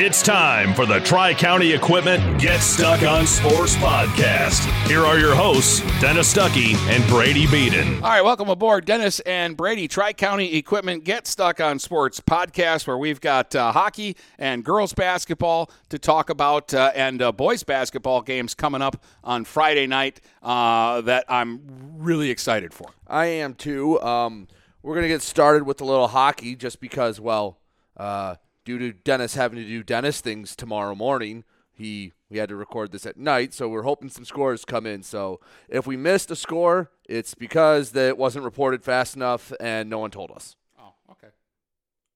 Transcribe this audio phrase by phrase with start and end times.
[0.00, 4.64] It's time for the Tri County Equipment Get Stuck on Sports podcast.
[4.86, 7.96] Here are your hosts, Dennis Stuckey and Brady Beaton.
[7.96, 9.88] All right, welcome aboard, Dennis and Brady.
[9.88, 14.94] Tri County Equipment Get Stuck on Sports podcast, where we've got uh, hockey and girls
[14.94, 20.20] basketball to talk about, uh, and uh, boys basketball games coming up on Friday night
[20.44, 21.60] uh, that I'm
[21.96, 22.88] really excited for.
[23.08, 24.00] I am too.
[24.00, 24.46] Um,
[24.80, 27.58] we're gonna get started with a little hockey, just because, well,
[27.96, 28.36] uh,
[28.68, 31.42] due to Dennis having to do Dennis things tomorrow morning,
[31.72, 35.02] he we had to record this at night, so we're hoping some scores come in.
[35.02, 39.88] So if we missed a score, it's because that it wasn't reported fast enough and
[39.88, 40.54] no one told us.
[40.78, 41.28] Oh, okay.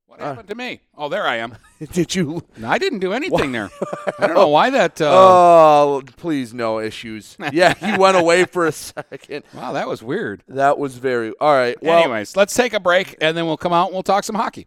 [0.07, 0.81] What happened to me?
[0.95, 1.57] Oh, there I am.
[1.93, 2.43] Did you?
[2.59, 3.71] No, I didn't do anything there.
[4.19, 5.01] I don't know why that.
[5.01, 7.39] Uh, Oh, please, no issues.
[7.53, 9.45] Yeah, you went away for a second.
[9.55, 10.43] wow, that was weird.
[10.49, 11.83] That was very all right.
[11.83, 14.37] Well, Anyways, let's take a break and then we'll come out and we'll talk some
[14.37, 14.67] hockey.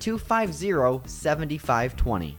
[0.00, 2.38] 250 7520.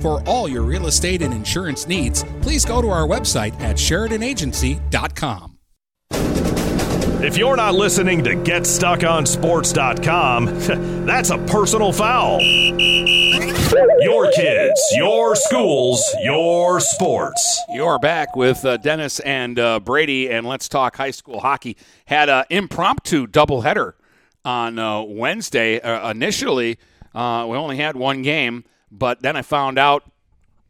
[0.00, 5.52] For all your real estate and insurance needs, please go to our website at SheridanAgency.com.
[7.18, 10.44] If you're not listening to GetStuckOnSports.com,
[11.06, 12.42] that's a personal foul.
[14.00, 17.62] Your kids, your schools, your sports.
[17.72, 21.76] You're back with uh, Dennis and uh, Brady, and let's talk high school hockey.
[22.04, 23.94] Had an impromptu doubleheader
[24.44, 25.80] on uh, Wednesday.
[25.80, 26.78] Uh, initially,
[27.14, 30.04] uh, we only had one game, but then I found out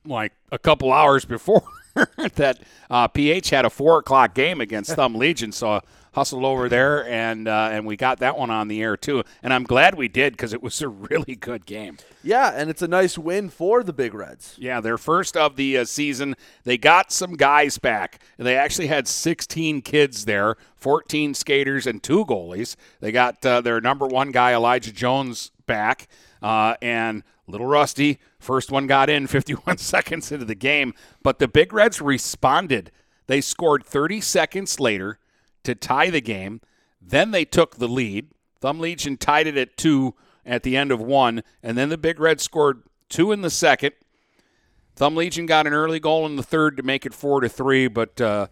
[0.05, 1.63] like a couple hours before
[2.35, 2.61] that
[2.91, 5.53] uh, PH had a four o'clock game against Thumb Legion.
[5.53, 5.81] So I
[6.13, 9.23] hustled over there and uh, and we got that one on the air too.
[9.43, 11.99] And I'm glad we did because it was a really good game.
[12.23, 14.57] Yeah, and it's a nice win for the Big Reds.
[14.59, 16.35] Yeah, their first of the uh, season.
[16.65, 18.21] They got some guys back.
[18.39, 22.77] They actually had 16 kids there, 14 skaters and two goalies.
[23.01, 26.09] They got uh, their number one guy Elijah Jones back,
[26.43, 28.19] uh, and little rusty.
[28.39, 32.91] First one got in 51 seconds into the game, but the Big Reds responded.
[33.27, 35.19] They scored 30 seconds later
[35.65, 36.61] to tie the game.
[37.01, 38.29] Then they took the lead.
[38.61, 40.15] Thumb Legion tied it at two
[40.45, 43.93] at the end of one, and then the Big Reds scored two in the second.
[44.95, 47.87] Thumb Legion got an early goal in the third to make it four to three,
[47.89, 48.47] but uh,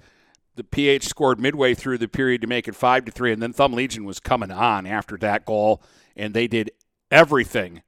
[0.56, 3.52] the PH scored midway through the period to make it five to three, and then
[3.52, 5.82] Thumb Legion was coming on after that goal,
[6.16, 6.70] and they did
[7.10, 7.82] everything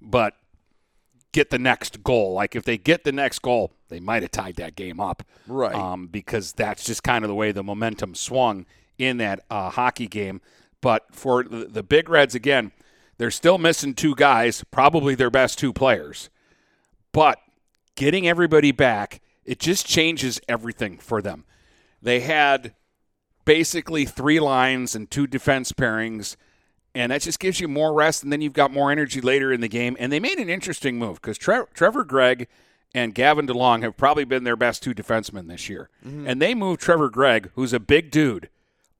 [0.00, 0.34] but
[1.32, 2.32] get the next goal.
[2.32, 5.74] Like if they get the next goal, they might have tied that game up, Right.
[5.74, 8.66] Um, because that's just kind of the way the momentum swung
[8.98, 10.40] in that uh, hockey game.
[10.80, 12.72] But for the, the Big Reds again,
[13.16, 16.30] they're still missing two guys, probably their best two players.
[17.12, 17.38] But
[17.96, 21.44] getting everybody back, it just changes everything for them.
[22.00, 22.74] They had
[23.44, 26.36] basically three lines and two defense pairings,
[26.98, 29.60] and that just gives you more rest, and then you've got more energy later in
[29.60, 29.96] the game.
[30.00, 32.48] And they made an interesting move because Tre- Trevor Gregg
[32.92, 35.90] and Gavin DeLong have probably been their best two defensemen this year.
[36.26, 38.48] And they moved Trevor Gregg, who's a big dude,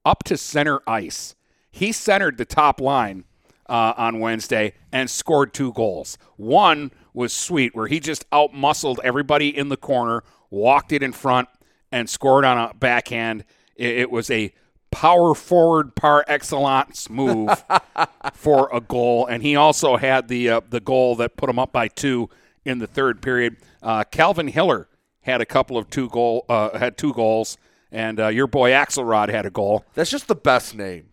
[0.05, 1.35] up to center ice.
[1.71, 3.25] He centered the top line
[3.67, 6.17] uh, on Wednesday and scored two goals.
[6.37, 11.49] One was sweet, where he just outmuscled everybody in the corner, walked it in front,
[11.91, 13.43] and scored on a backhand.
[13.75, 14.53] It, it was a
[14.91, 17.63] power forward par excellence move
[18.33, 21.71] for a goal, and he also had the uh, the goal that put him up
[21.71, 22.29] by two
[22.65, 23.57] in the third period.
[23.81, 24.87] Uh, Calvin Hiller
[25.21, 27.57] had a couple of two goal uh, had two goals,
[27.91, 29.85] and uh, your boy Axelrod had a goal.
[29.93, 31.09] That's just the best name.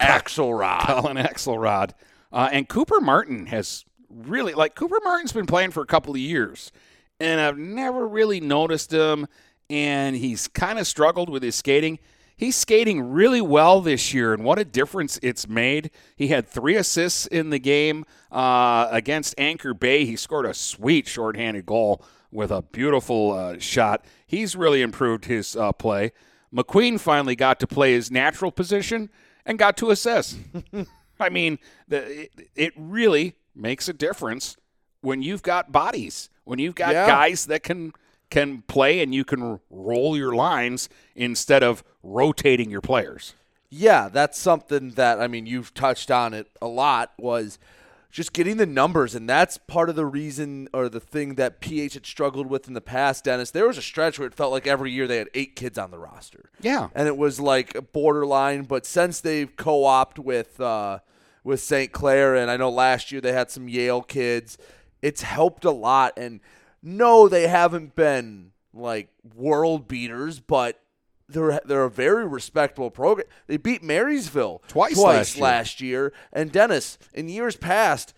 [0.00, 0.86] Axelrod.
[0.86, 1.92] Colin Axelrod.
[2.32, 6.20] Uh, and Cooper Martin has really, like, Cooper Martin's been playing for a couple of
[6.20, 6.72] years,
[7.18, 9.26] and I've never really noticed him,
[9.70, 11.98] and he's kind of struggled with his skating.
[12.38, 15.90] He's skating really well this year, and what a difference it's made.
[16.16, 20.04] He had three assists in the game uh, against Anchor Bay.
[20.04, 24.04] He scored a sweet shorthanded goal with a beautiful uh, shot.
[24.24, 26.12] He's really improved his uh, play.
[26.54, 29.10] McQueen finally got to play his natural position
[29.44, 30.36] and got two assists.
[31.20, 34.56] I mean, the, it, it really makes a difference
[35.00, 37.06] when you've got bodies, when you've got Yeah.
[37.08, 37.92] guys that can
[38.30, 43.34] can play and you can roll your lines instead of rotating your players.
[43.70, 47.58] Yeah, that's something that I mean you've touched on it a lot was
[48.10, 51.94] just getting the numbers and that's part of the reason or the thing that PH
[51.94, 53.50] had struggled with in the past, Dennis.
[53.50, 55.90] There was a stretch where it felt like every year they had 8 kids on
[55.90, 56.50] the roster.
[56.60, 56.88] Yeah.
[56.94, 61.00] And it was like borderline, but since they've co-opted with uh
[61.44, 61.92] with St.
[61.92, 64.56] Clair and I know last year they had some Yale kids,
[65.02, 66.40] it's helped a lot and
[66.82, 70.80] no they haven't been like world beaters, but
[71.28, 73.26] they're they're a very respectable program.
[73.46, 75.44] They beat Marysville Twice twice last year.
[75.44, 76.12] last year.
[76.32, 78.14] And Dennis, in years past,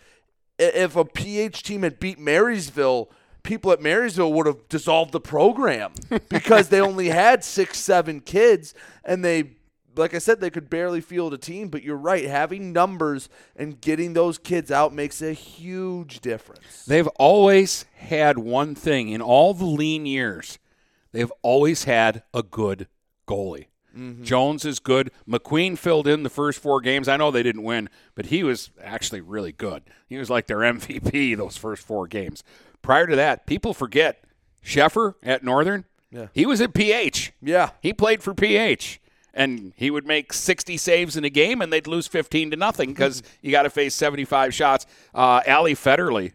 [0.59, 3.11] if a PH team had beat Marysville,
[3.43, 5.93] people at Marysville would have dissolved the program
[6.29, 8.75] because they only had six, seven kids,
[9.05, 9.53] and they,
[9.97, 11.69] like I said, they could barely field a team.
[11.69, 16.85] But you're right, having numbers and getting those kids out makes a huge difference.
[16.85, 20.59] They've always had one thing in all the lean years.
[21.13, 22.87] They've always had a good
[23.27, 23.67] goalie.
[24.23, 25.11] Jones is good.
[25.29, 27.09] McQueen filled in the first four games.
[27.09, 29.83] I know they didn't win, but he was actually really good.
[30.09, 32.45] He was like their MVP those first four games.
[32.83, 34.25] Prior to that, people forget
[34.65, 35.87] Sheffer at Northern.
[36.11, 36.29] Yeah.
[36.33, 37.33] He was at PH.
[37.43, 37.71] Yeah.
[37.81, 39.01] He played for PH.
[39.33, 42.91] And he would make 60 saves in a game, and they'd lose 15 to nothing
[42.91, 44.87] because you got to face 75 shots.
[45.15, 46.33] Uh, Allie Federley,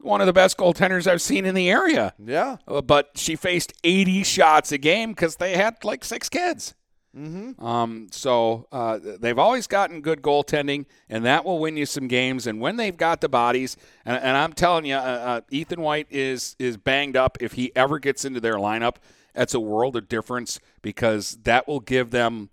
[0.00, 2.14] one of the best goaltenders I've seen in the area.
[2.18, 2.56] Yeah.
[2.66, 6.74] Uh, but she faced 80 shots a game because they had like six kids.
[7.16, 7.64] Mm-hmm.
[7.64, 12.46] Um, so uh, they've always gotten good goaltending, and that will win you some games.
[12.46, 16.06] And when they've got the bodies, and, and I'm telling you, uh, uh, Ethan White
[16.10, 17.36] is is banged up.
[17.40, 18.96] If he ever gets into their lineup,
[19.34, 22.50] that's a world of difference because that will give them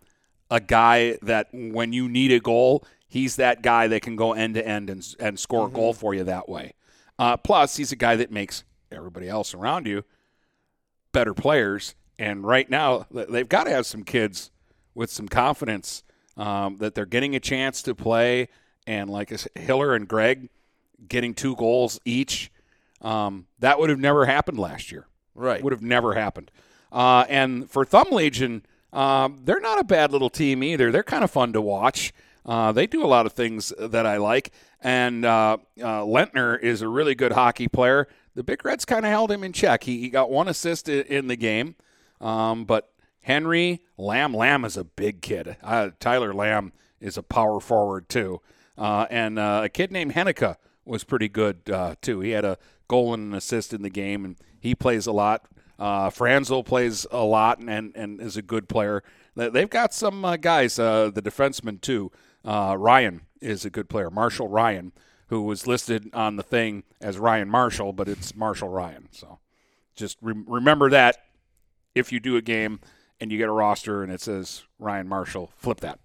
[0.50, 4.56] a guy that when you need a goal, he's that guy that can go end
[4.56, 6.74] to end and and score a goal for you that way.
[7.20, 10.04] Uh, plus, he's a guy that makes everybody else around you
[11.12, 11.96] better players.
[12.20, 14.52] And right now, they've got to have some kids
[14.94, 16.04] with some confidence
[16.36, 18.50] um, that they're getting a chance to play.
[18.86, 20.50] And like said, Hiller and Gregg
[21.08, 22.52] getting two goals each,
[23.02, 25.08] um, that would have never happened last year.
[25.36, 25.64] Right.
[25.64, 26.52] Would have never happened.
[26.92, 30.92] Uh, and for Thumb Legion, um, they're not a bad little team either.
[30.92, 32.14] They're kind of fun to watch.
[32.46, 34.52] Uh, they do a lot of things that I like.
[34.81, 38.07] And uh, uh, Lentner is a really good hockey player.
[38.36, 39.84] The Big Reds kind of held him in check.
[39.84, 41.75] He, he got one assist in the game.
[42.22, 42.91] Um, but
[43.22, 45.57] Henry Lamb, Lamb is a big kid.
[45.63, 48.41] Uh, Tyler Lamb is a power forward, too.
[48.77, 50.55] Uh, and uh, a kid named Hennica
[50.86, 52.19] was pretty good, uh, too.
[52.22, 52.57] He had a
[52.88, 55.48] goal and an assist in the game, and he plays a lot.
[55.79, 59.03] Uh, Franzel plays a lot and, and, and is a good player.
[59.36, 62.12] They- They've got some uh, guys, uh, the defenseman, too.
[62.46, 64.10] Ryan is a good player.
[64.10, 64.91] Marshall Ryan,
[65.27, 69.10] who was listed on the thing as Ryan Marshall, but it's Marshall Ryan.
[69.12, 69.39] So
[69.96, 71.17] just re- remember that
[71.96, 72.79] if you do a game
[73.20, 76.00] and you get a roster and it says Ryan Marshall, flip that.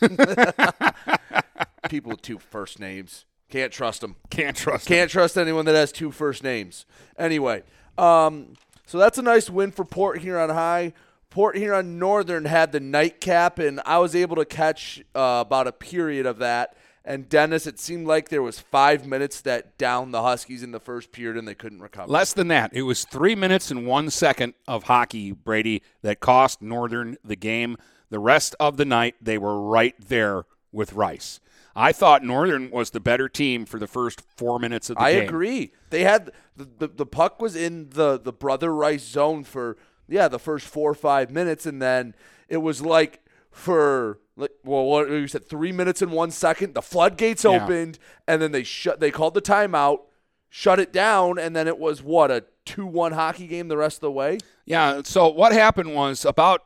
[1.88, 3.24] People with two first names.
[3.48, 4.16] Can't trust them.
[4.30, 4.86] Can't trust.
[4.86, 6.86] Can't trust anyone that has two first names.
[7.18, 7.62] Anyway,
[7.98, 8.54] um,
[8.86, 10.92] so that's a nice win for Port Huron High.
[11.30, 15.72] Port Huron Northern had the nightcap, and I was able to catch uh, about a
[15.72, 16.76] period of that.
[17.04, 20.80] And Dennis, it seemed like there was five minutes that downed the Huskies in the
[20.80, 22.10] first period, and they couldn't recover.
[22.10, 22.72] Less than that.
[22.74, 27.76] It was three minutes and one second of hockey, Brady, that cost Northern the game.
[28.10, 31.40] The rest of the night, they were right there with Rice.
[31.74, 35.12] I thought Northern was the better team for the first four minutes of the I
[35.12, 35.22] game.
[35.22, 35.72] I agree.
[35.90, 39.76] They had the, the the puck was in the the brother Rice zone for
[40.10, 42.14] yeah the first four or five minutes, and then
[42.48, 46.82] it was like for like well what you said three minutes and one second the
[46.82, 47.62] floodgates Yeah.
[47.62, 47.98] opened,
[48.28, 50.00] and then they shut they called the timeout,
[50.48, 53.98] shut it down, and then it was what a two one hockey game the rest
[53.98, 54.38] of the way.
[54.66, 55.02] Yeah.
[55.04, 56.62] So what happened was about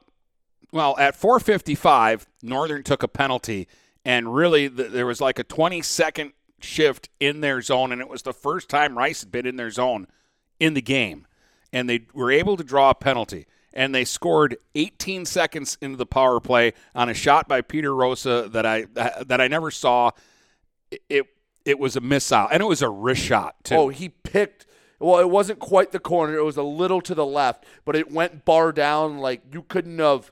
[0.72, 3.68] well at 4:55, Northern took a penalty,
[4.04, 8.08] and really th- there was like a 20 second shift in their zone, and it
[8.08, 10.06] was the first time Rice had been in their zone
[10.58, 11.26] in the game,
[11.75, 13.47] and they were able to draw a penalty.
[13.75, 18.49] And they scored 18 seconds into the power play on a shot by Peter Rosa
[18.52, 20.12] that I that I never saw.
[21.11, 21.26] It
[21.64, 23.75] it, was a missile, and it was a wrist shot too.
[23.75, 24.66] Oh, he picked.
[25.00, 26.37] Well, it wasn't quite the corner.
[26.37, 29.19] It was a little to the left, but it went bar down.
[29.19, 30.31] Like you couldn't have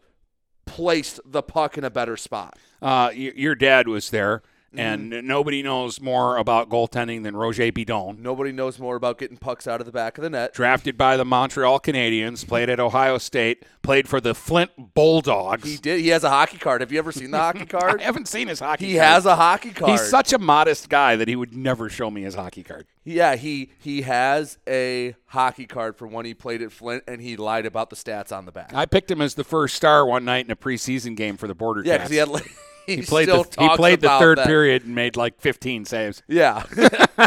[0.64, 2.56] placed the puck in a better spot.
[2.80, 4.42] Uh, y- your dad was there,
[4.74, 5.26] and Mm-hmm.
[5.26, 8.22] nobody knows more about goaltending than Roger Beaton.
[8.22, 10.54] Nobody knows more about getting pucks out of the back of the net.
[10.54, 15.68] Drafted by the Montreal Canadiens, played at Ohio State, played for the Flint Bulldogs.
[15.68, 16.00] He did.
[16.00, 16.80] He has a hockey card.
[16.80, 18.00] Have you ever seen the hockey card?
[18.00, 18.86] I haven't seen his hockey.
[18.86, 19.06] He card.
[19.08, 19.90] has a hockey card.
[19.92, 22.86] He's such a modest guy that he would never show me his hockey card.
[23.04, 27.36] Yeah, he he has a hockey card from when he played at Flint, and he
[27.36, 28.72] lied about the stats on the back.
[28.72, 31.54] I picked him as the first star one night in a preseason game for the
[31.54, 32.28] Border yeah, because he had.
[32.28, 32.50] like-
[32.86, 34.46] He, played the he played the third that.
[34.46, 36.22] period and made like 15 saves.
[36.28, 36.64] Yeah,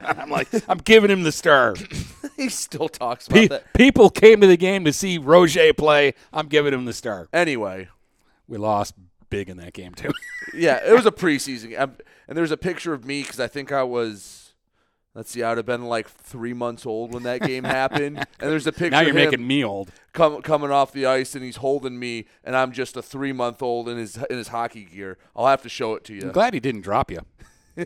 [0.00, 1.74] I'm like, I'm giving him the star.
[2.36, 3.72] he still talks about Pe- that.
[3.74, 6.14] people came to the game to see Roger play.
[6.32, 7.28] I'm giving him the star.
[7.32, 7.88] Anyway,
[8.46, 8.94] We lost
[9.30, 10.12] big in that game too.
[10.54, 11.96] yeah, it was a preseason, um,
[12.28, 14.37] and there's a picture of me because I think I was.
[15.18, 18.18] Let's see, I would have been like three months old when that game happened.
[18.40, 18.90] And there's a picture.
[18.90, 19.90] now you're making me old.
[20.12, 23.60] com- coming off the ice, and he's holding me, and I'm just a three month
[23.60, 25.18] old in his in his hockey gear.
[25.34, 26.22] I'll have to show it to you.
[26.22, 27.22] I'm glad he didn't drop you.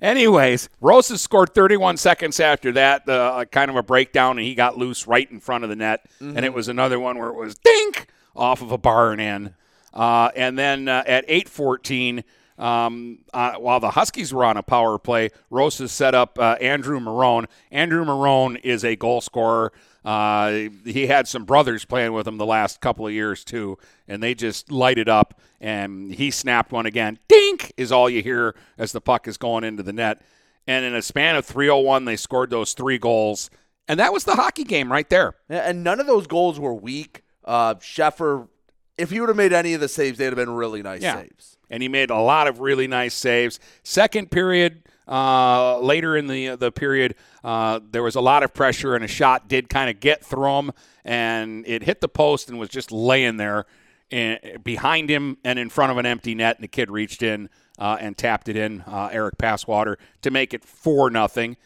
[0.00, 4.78] Anyways, Rosas scored 31 seconds after that, uh, kind of a breakdown, and he got
[4.78, 6.06] loose right in front of the net.
[6.20, 9.54] And it was another one where it was dink off of a bar and in.
[9.92, 12.22] Uh, and then uh, at 8:14,
[12.58, 16.98] um, uh, while the Huskies were on a power play, Rosas set up uh, Andrew
[17.00, 17.46] Marone.
[17.70, 19.72] Andrew Marone is a goal scorer.
[20.04, 24.22] Uh, he had some brothers playing with him the last couple of years too, and
[24.22, 25.40] they just lighted up.
[25.60, 27.18] And he snapped one again.
[27.28, 30.22] Dink is all you hear as the puck is going into the net.
[30.66, 33.50] And in a span of 301, they scored those three goals,
[33.88, 35.34] and that was the hockey game right there.
[35.48, 37.22] And none of those goals were weak.
[37.44, 38.48] Uh, Sheffer,
[38.96, 41.22] if he would have made any of the saves, they'd have been really nice Yeah.
[41.22, 41.57] saves.
[41.70, 43.60] And he made a lot of really nice saves.
[43.82, 48.94] Second period, uh, later in the the period, uh, there was a lot of pressure,
[48.94, 50.72] and a shot did kind of get through him,
[51.04, 53.66] and it hit the post and was just laying there
[54.10, 57.48] in, behind him and in front of an empty net, and the kid reached in
[57.78, 61.56] uh, and tapped it in, uh, Eric Passwater, to make it four nothing.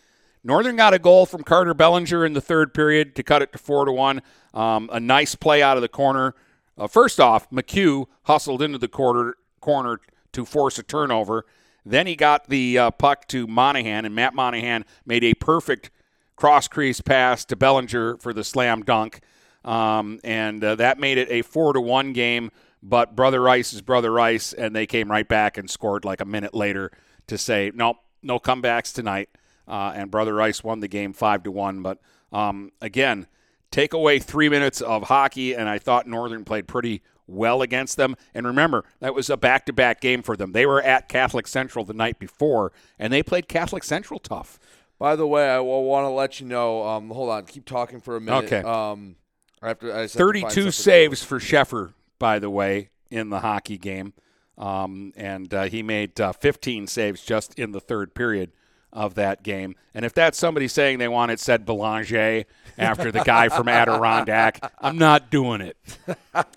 [0.44, 3.58] Northern got a goal from Carter Bellinger in the third period to cut it to
[3.58, 4.22] four to one.
[4.52, 6.34] Um, a nice play out of the corner.
[6.76, 9.98] Uh, first off, McHugh hustled into the quarter, corner
[10.32, 11.46] to force a turnover.
[11.86, 15.90] Then he got the uh, puck to Monahan, and Matt Monahan made a perfect
[16.36, 19.20] cross crease pass to Bellinger for the slam dunk.
[19.64, 22.50] Um, and uh, that made it a four to one game.
[22.82, 26.24] But Brother Rice is Brother Rice, and they came right back and scored like a
[26.24, 26.90] minute later
[27.28, 29.28] to say, nope, no comebacks tonight.
[29.68, 31.82] Uh, and Brother Rice won the game five to one.
[31.82, 31.98] But
[32.32, 33.28] um, again,
[33.70, 38.16] take away three minutes of hockey, and I thought Northern played pretty well against them.
[38.34, 40.52] And remember, that was a back to back game for them.
[40.52, 44.58] They were at Catholic Central the night before, and they played Catholic Central tough.
[44.98, 46.86] By the way, I want to let you know.
[46.86, 48.44] Um, hold on, keep talking for a minute.
[48.44, 48.62] Okay.
[48.62, 49.16] Um,
[49.60, 49.92] I have to.
[49.92, 54.12] I just have to 32 saves for Sheffer, by the way, in the hockey game.
[54.58, 58.52] Um, and uh, he made uh, 15 saves just in the third period
[58.92, 59.74] of that game.
[59.94, 62.44] And if that's somebody saying they wanted said Belanger
[62.78, 65.76] after the guy from Adirondack, I'm not doing it.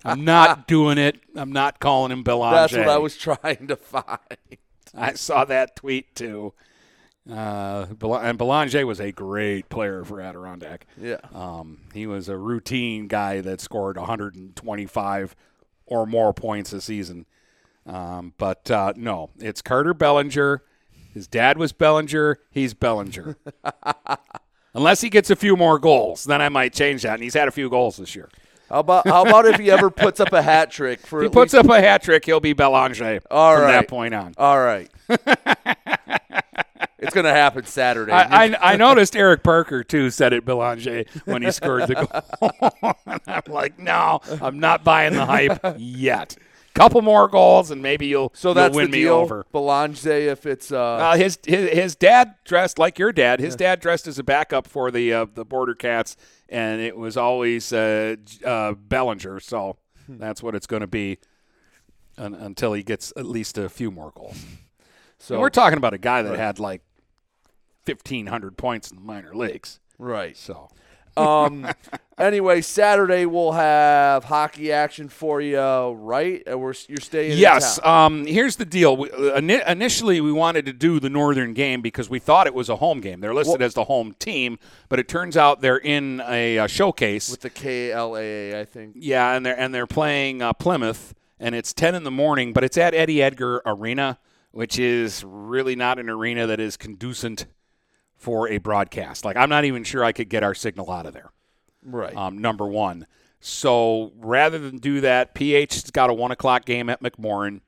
[0.04, 1.20] I'm not doing it.
[1.36, 2.56] I'm not calling him Belanger.
[2.56, 4.20] That's what I was trying to find.
[4.94, 6.54] I saw that tweet too.
[7.30, 10.86] Uh, and Belanger was a great player for Adirondack.
[11.02, 11.22] Yeah.
[11.34, 15.36] Um, he was a routine guy that scored 125
[15.88, 17.26] or more points a season.
[17.88, 20.64] Um, but uh, no, it's Carter Bellinger.
[21.16, 22.38] His dad was Bellinger.
[22.52, 23.38] He's Bellinger.
[24.76, 27.14] Unless he gets a few more goals, then I might change that.
[27.16, 28.30] And he's had a few goals this year.
[28.70, 31.24] How about how about if he ever puts up a hat trick for?
[31.24, 33.72] If he puts least- up a hat trick, he'll be Belanger All from right.
[33.72, 34.34] that point on.
[34.38, 34.92] All right.
[37.00, 38.12] it's gonna happen Saturday.
[38.12, 42.96] I, I, I noticed Eric Parker too said it Belanger when he scored the goal.
[43.06, 46.36] and I'm like, no, I'm not buying the hype yet.
[46.76, 49.14] Couple more goals and maybe you'll so you'll that's win the me deal.
[49.14, 49.46] over.
[49.52, 53.40] Belanger, if it's uh, Uh, his, his his dad dressed like your dad.
[53.40, 56.18] His dad dressed as a backup for the uh, the Border Cats,
[56.50, 59.40] and it was always uh, uh, Bellinger.
[59.40, 60.18] So Hmm.
[60.20, 61.18] that's what it's going to be
[62.18, 64.44] un- until he gets at least a few more goals.
[65.18, 66.38] So- And we're talking about a guy that Right.
[66.40, 66.82] had like
[67.84, 69.80] fifteen hundred points in the minor leagues.
[69.98, 70.36] right.
[70.38, 70.68] So
[71.18, 71.68] Um.
[72.18, 76.44] anyway, Saturday we'll have hockey action for you, right?
[76.46, 77.34] And we're you're staying.
[77.34, 77.80] in Yes.
[77.86, 78.98] Um, here's the deal.
[78.98, 82.54] We, uh, ini- initially, we wanted to do the Northern game because we thought it
[82.54, 83.20] was a home game.
[83.22, 86.68] They're listed Well- as the home team, but it turns out they're in a, uh
[86.68, 87.30] showcase.
[87.30, 88.96] with the KLAA, I think.
[88.98, 92.64] yeah, and they're and they're playing uh, Plymouth, and it's 10 in the morning, but
[92.64, 94.20] it's at Eddie Edgar Arena,
[94.52, 97.46] which is really not an arena that is conducive
[98.18, 99.26] for a broadcast.
[99.26, 101.30] Like I'm not even sure I could get our signal out of there
[101.84, 102.16] Right.
[102.16, 103.06] um, number one.
[103.40, 107.62] So rather than do that, PH's got a one o'clock game at McMorran.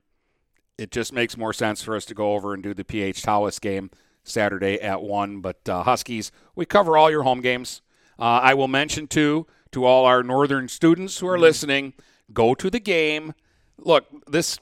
[0.77, 3.59] It just makes more sense for us to go over and do the PH Tawas
[3.61, 3.91] game
[4.23, 5.41] Saturday at one.
[5.41, 7.81] But uh, Huskies, we cover all your home games.
[8.19, 11.93] Uh, I will mention too to all our northern students who are listening,
[12.33, 13.33] go to the game.
[13.77, 14.57] Look, this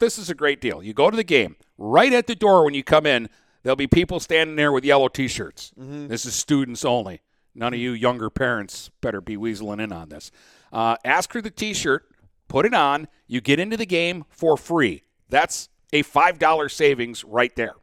[0.00, 0.82] this is a great deal.
[0.82, 3.28] You go to the game right at the door when you come in.
[3.64, 5.72] There'll be people standing there with yellow T-shirts.
[5.78, 6.06] Mm-hmm.
[6.06, 7.22] This is students only.
[7.54, 7.82] None of mm-hmm.
[7.82, 10.30] you younger parents better be weaseling in on this.
[10.72, 12.06] Uh, ask for the T-shirt,
[12.46, 13.08] put it on.
[13.26, 15.02] You get into the game for free.
[15.28, 17.74] That's a five dollar savings right there.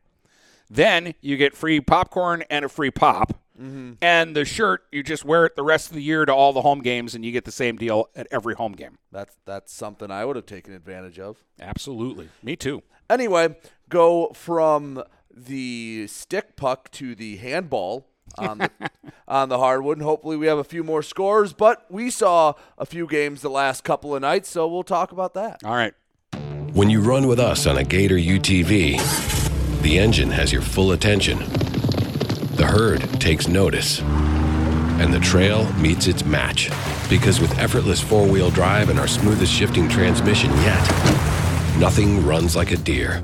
[0.70, 3.34] Then you get free popcorn and a free pop.
[3.60, 3.94] Mm-hmm.
[4.02, 6.62] And the shirt, you just wear it the rest of the year to all the
[6.62, 8.98] home games, and you get the same deal at every home game.
[9.12, 11.44] That's that's something I would have taken advantage of.
[11.60, 12.30] Absolutely.
[12.41, 12.82] Me too.
[13.10, 13.56] Anyway,
[13.89, 15.04] go from
[15.36, 18.72] the stick puck to the handball on the
[19.28, 21.54] on the hardwood, and hopefully we have a few more scores.
[21.54, 25.34] But we saw a few games the last couple of nights, so we'll talk about
[25.34, 25.62] that.
[25.63, 25.94] All right.
[26.74, 31.39] When you run with us on a Gator UTV, the engine has your full attention.
[32.56, 34.02] The herd takes notice.
[34.02, 36.70] And the trail meets its match.
[37.10, 40.88] Because with effortless four wheel drive and our smoothest shifting transmission yet,
[41.78, 43.24] nothing runs like a Deere.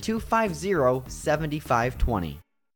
[0.00, 2.40] 250 7520.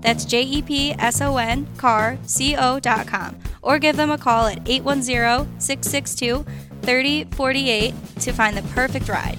[0.00, 3.36] That's J E P S O N carco.com.
[3.62, 6.44] Or give them a call at 810 662
[6.82, 9.38] 3048 to find the perfect ride.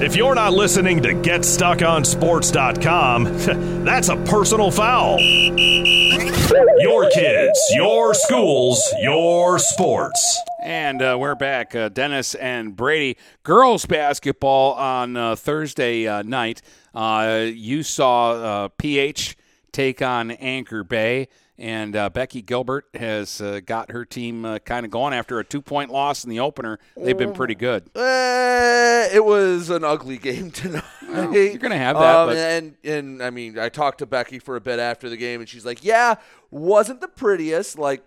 [0.00, 3.24] If you're not listening to GetStuckOnSports.com,
[3.84, 5.18] that's a personal foul.
[5.18, 10.40] Your kids, your schools, your sports.
[10.62, 11.74] And uh, we're back.
[11.74, 13.18] Uh, Dennis and Brady.
[13.42, 16.62] Girls basketball on uh, Thursday uh, night.
[16.94, 19.36] Uh, you saw uh, PH
[19.72, 21.26] take on Anchor Bay.
[21.58, 26.22] And Becky Gilbert has got her team kind of going after a two point loss
[26.22, 26.78] in the opener.
[26.96, 27.90] They've been pretty good.
[27.96, 30.84] Eh, it was an ugly game tonight.
[31.08, 32.16] Well, you're going to have that.
[32.16, 35.16] Um, but and and I mean, I talked to Becky for a bit after the
[35.16, 36.16] game, and she's like, "Yeah,
[36.50, 37.78] wasn't the prettiest.
[37.78, 38.02] Like,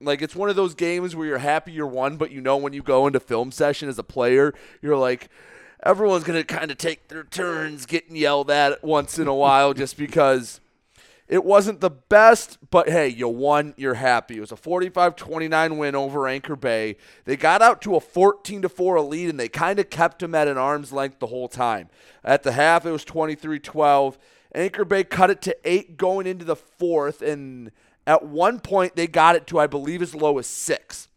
[0.00, 2.72] like it's one of those games where you're happy you're won, but you know when
[2.72, 5.28] you go into film session as a player, you're like."
[5.82, 9.98] Everyone's gonna kind of take their turns getting yelled at once in a while, just
[9.98, 10.58] because
[11.34, 14.36] it wasn't the best, but hey, you won, you're happy.
[14.36, 16.96] It was a 45-29 win over Anchor Bay.
[17.24, 20.36] They got out to a 14 to 4 lead and they kind of kept them
[20.36, 21.88] at an arm's length the whole time.
[22.22, 24.16] At the half it was 23-12.
[24.54, 27.72] Anchor Bay cut it to 8 going into the fourth and
[28.06, 31.08] at one point they got it to I believe as low as 6.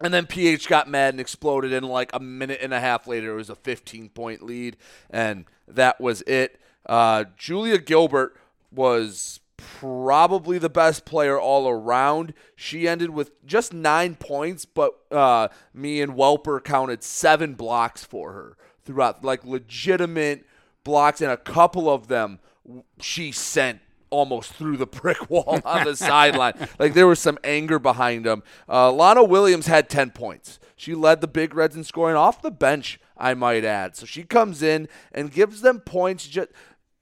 [0.00, 3.32] And then PH got mad and exploded, and like a minute and a half later,
[3.32, 4.76] it was a 15 point lead,
[5.08, 6.60] and that was it.
[6.84, 8.36] Uh, Julia Gilbert
[8.74, 12.34] was probably the best player all around.
[12.56, 18.32] She ended with just nine points, but uh, me and Welper counted seven blocks for
[18.32, 20.46] her throughout, like legitimate
[20.82, 22.38] blocks, and a couple of them
[23.00, 26.54] she sent almost through the brick wall on the sideline.
[26.78, 28.42] Like there was some anger behind them.
[28.68, 30.58] Uh, Lana Williams had 10 points.
[30.76, 33.96] She led the Big Reds in scoring off the bench, I might add.
[33.96, 36.26] So she comes in and gives them points.
[36.26, 36.50] Just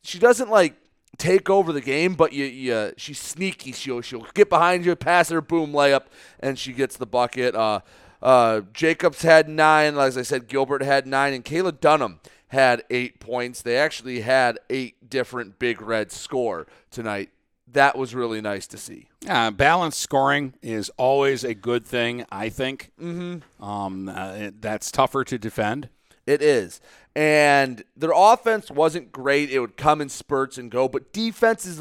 [0.03, 0.77] she doesn't like
[1.19, 3.73] take over the game, but you, you she's sneaky.
[3.73, 6.05] She'll she'll get behind you, pass her, boom, layup,
[6.41, 7.55] and she gets the bucket.
[7.55, 7.81] Uh,
[8.23, 10.49] uh, Jacobs had nine, as I said.
[10.49, 13.63] Gilbert had nine, and Kayla Dunham had eight points.
[13.63, 17.31] They actually had eight different Big Reds score tonight.
[17.71, 19.09] That was really nice to see.
[19.27, 22.91] Uh, balanced scoring is always a good thing, I think.
[23.01, 23.65] Mm-hmm.
[23.65, 25.89] Um, uh, it- that's tougher to defend.
[26.27, 26.81] It is.
[27.15, 29.51] And their offense wasn't great.
[29.51, 31.79] It would come in spurts and go, but defense is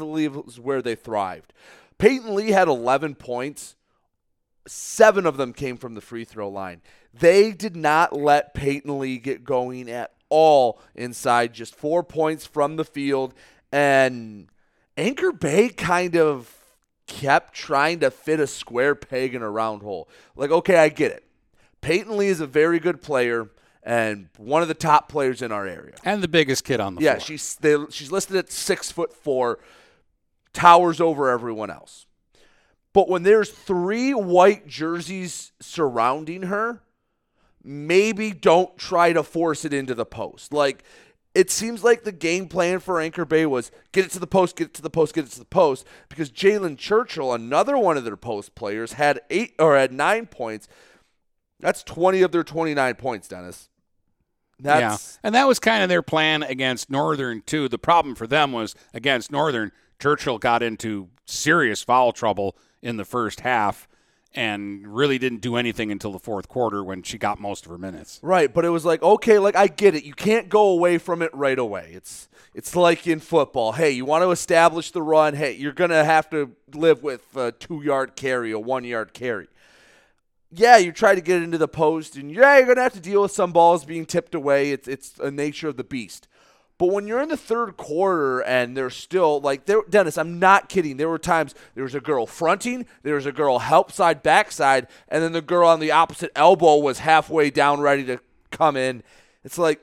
[0.60, 1.52] where they thrived.
[1.98, 3.76] Peyton Lee had 11 points.
[4.66, 6.82] Seven of them came from the free throw line.
[7.14, 12.76] They did not let Peyton Lee get going at all inside, just four points from
[12.76, 13.34] the field.
[13.70, 14.48] And
[14.96, 16.54] Anchor Bay kind of
[17.06, 20.08] kept trying to fit a square peg in a round hole.
[20.36, 21.24] Like, okay, I get it.
[21.80, 23.50] Peyton Lee is a very good player
[23.82, 25.94] and one of the top players in our area.
[26.04, 27.10] And the biggest kid on the floor.
[27.12, 27.26] yeah, floor.
[27.26, 29.58] she's they, she's listed at six foot four,
[30.52, 32.06] towers over everyone else.
[32.92, 36.82] But when there's three white jerseys surrounding her,
[37.64, 40.52] maybe don't try to force it into the post.
[40.52, 40.84] Like
[41.34, 44.56] it seems like the game plan for Anchor Bay was get it to the post,
[44.56, 45.86] get it to the post, get it to the post.
[46.10, 50.68] Because Jalen Churchill, another one of their post players, had eight or had nine points.
[51.58, 53.70] That's twenty of their twenty-nine points, Dennis.
[54.62, 57.68] That's yeah, and that was kind of their plan against Northern too.
[57.68, 59.72] The problem for them was against Northern,
[60.02, 63.86] Churchill got into serious foul trouble in the first half,
[64.34, 67.78] and really didn't do anything until the fourth quarter when she got most of her
[67.78, 68.18] minutes.
[68.22, 70.04] Right, but it was like, okay, like I get it.
[70.04, 71.92] You can't go away from it right away.
[71.94, 73.72] It's it's like in football.
[73.72, 75.34] Hey, you want to establish the run.
[75.34, 79.48] Hey, you're gonna have to live with a two yard carry, a one yard carry.
[80.54, 83.00] Yeah, you try to get it into the post, and yeah, you're gonna have to
[83.00, 84.70] deal with some balls being tipped away.
[84.70, 86.28] It's it's a nature of the beast.
[86.76, 90.68] But when you're in the third quarter and they're still like there, Dennis, I'm not
[90.68, 90.96] kidding.
[90.96, 94.88] There were times there was a girl fronting, there was a girl help side, backside,
[95.08, 98.18] and then the girl on the opposite elbow was halfway down, ready to
[98.50, 99.02] come in.
[99.44, 99.80] It's like,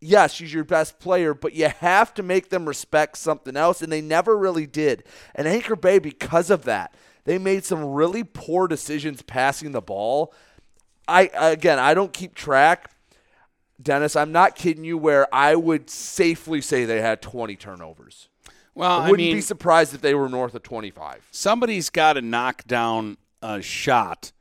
[0.00, 3.90] yes, she's your best player, but you have to make them respect something else, and
[3.92, 5.04] they never really did.
[5.34, 6.92] And Anchor Bay, because of that,
[7.28, 10.32] they made some really poor decisions passing the ball.
[11.06, 12.90] I again, I don't keep track.
[13.82, 14.96] Dennis, I'm not kidding you.
[14.96, 18.30] Where I would safely say they had 20 turnovers.
[18.74, 21.28] Well, I I wouldn't mean- be surprised if they were north of 25.
[21.30, 24.32] Somebody's got to knock down a shot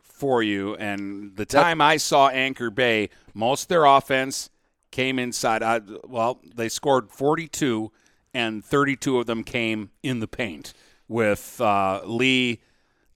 [0.00, 0.76] for you.
[0.76, 4.50] And the time I saw Anchor Bay, most of their offense
[4.92, 5.64] came inside.
[5.64, 7.90] I, well, they scored 42,
[8.32, 10.74] and 32 of them came in the paint
[11.10, 12.60] with uh, Lee,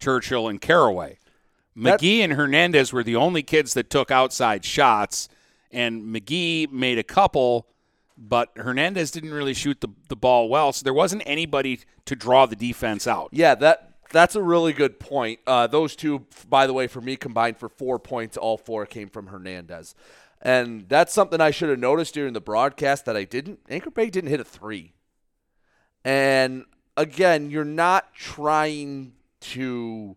[0.00, 1.18] Churchill, and Caraway.
[1.76, 5.28] McGee and Hernandez were the only kids that took outside shots,
[5.70, 7.68] and McGee made a couple,
[8.18, 12.46] but Hernandez didn't really shoot the, the ball well, so there wasn't anybody to draw
[12.46, 13.28] the defense out.
[13.32, 15.40] Yeah, that that's a really good point.
[15.46, 18.36] Uh, those two, by the way, for me combined for four points.
[18.36, 19.94] All four came from Hernandez.
[20.42, 23.60] And that's something I should have noticed during the broadcast that I didn't.
[23.68, 24.92] Anchor Bay didn't hit a three.
[26.04, 26.64] And
[26.96, 30.16] again, you're not trying to.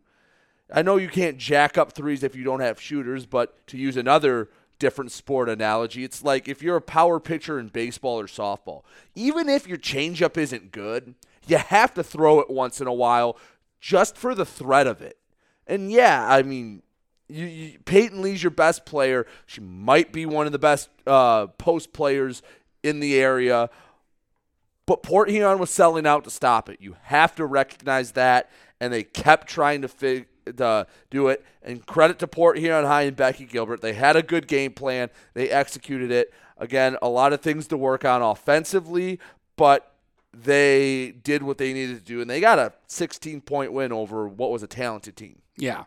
[0.72, 3.96] I know you can't jack up threes if you don't have shooters, but to use
[3.96, 8.84] another different sport analogy, it's like if you're a power pitcher in baseball or softball,
[9.16, 11.16] even if your changeup isn't good,
[11.48, 13.38] you have to throw it once in a while
[13.80, 15.18] just for the threat of it.
[15.66, 16.84] And yeah, I mean,
[17.30, 19.26] you, you, Peyton Lee's your best player.
[19.46, 22.42] She might be one of the best uh, post players
[22.84, 23.70] in the area.
[24.88, 26.80] But Port Huron was selling out to stop it.
[26.82, 31.46] You have to recognize that, and they kept trying to fig- to do it.
[31.62, 33.82] And credit to Port Huron High and Becky Gilbert.
[33.82, 35.10] They had a good game plan.
[35.34, 36.34] They executed it.
[36.58, 39.20] Again, a lot of things to work on offensively,
[39.58, 39.94] but
[40.34, 44.28] they did what they needed to do, and they got a 16 point win over
[44.28, 45.42] what was a talented team.
[45.58, 45.84] Yeah.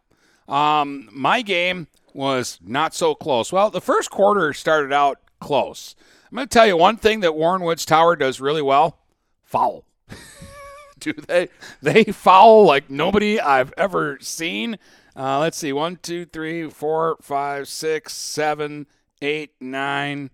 [0.47, 3.51] Um, my game was not so close.
[3.53, 5.95] Well, the first quarter started out close.
[6.31, 8.99] I'm going to tell you one thing that Warren Woods Tower does really well
[9.43, 9.85] foul.
[11.01, 11.49] Do they?
[11.83, 14.79] They foul like nobody I've ever seen.
[15.17, 15.73] Uh, let's see.
[15.73, 18.87] One, two, three, four, five, six, seven,
[19.21, 20.31] eight, nine,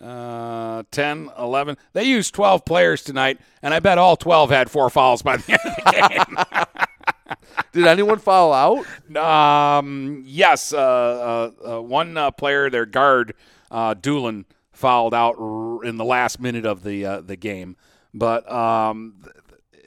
[0.00, 1.76] uh, 10, 11.
[1.94, 5.52] They used 12 players tonight, and I bet all 12 had four fouls by the
[5.52, 7.36] end of the game.
[7.72, 9.16] Did anyone foul out?
[9.16, 10.72] Um, yes.
[10.72, 13.34] Uh, uh, uh, one uh, player, their guard,
[13.70, 14.44] uh, Doolin,
[14.84, 15.36] fouled out
[15.82, 17.74] in the last minute of the uh, the game.
[18.12, 19.14] But um,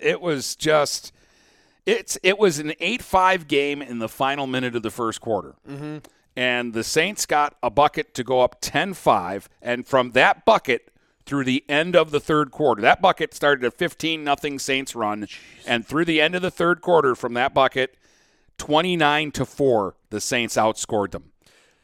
[0.02, 1.14] it was just
[1.86, 5.54] it's it was an eight five game in the final minute of the first quarter.
[5.70, 5.98] Mm-hmm.
[6.36, 10.92] And the Saints got a bucket to go up 10-5 and from that bucket
[11.26, 12.80] through the end of the third quarter.
[12.84, 15.28] That bucket started a 15 nothing Saints run
[15.66, 17.98] and through the end of the third quarter from that bucket
[18.58, 21.32] 29 to 4 the Saints outscored them.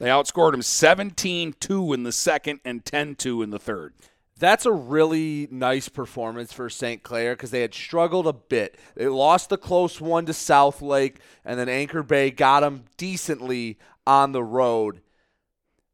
[0.03, 3.93] They outscored them 17-2 in the second and 10-2 in the third.
[4.37, 7.01] That's a really nice performance for St.
[7.03, 8.77] Clair because they had struggled a bit.
[8.95, 13.77] They lost the close one to South Lake, and then Anchor Bay got them decently
[14.05, 14.99] on the road.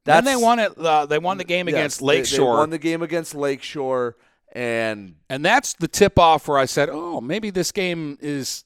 [0.06, 0.76] then they won it.
[0.76, 2.56] Uh, they won the game Yes, against they- Lakeshore.
[2.56, 4.16] They won the game against Lakeshore,
[4.54, 8.64] and And that's the tip off where I said, oh, maybe this game is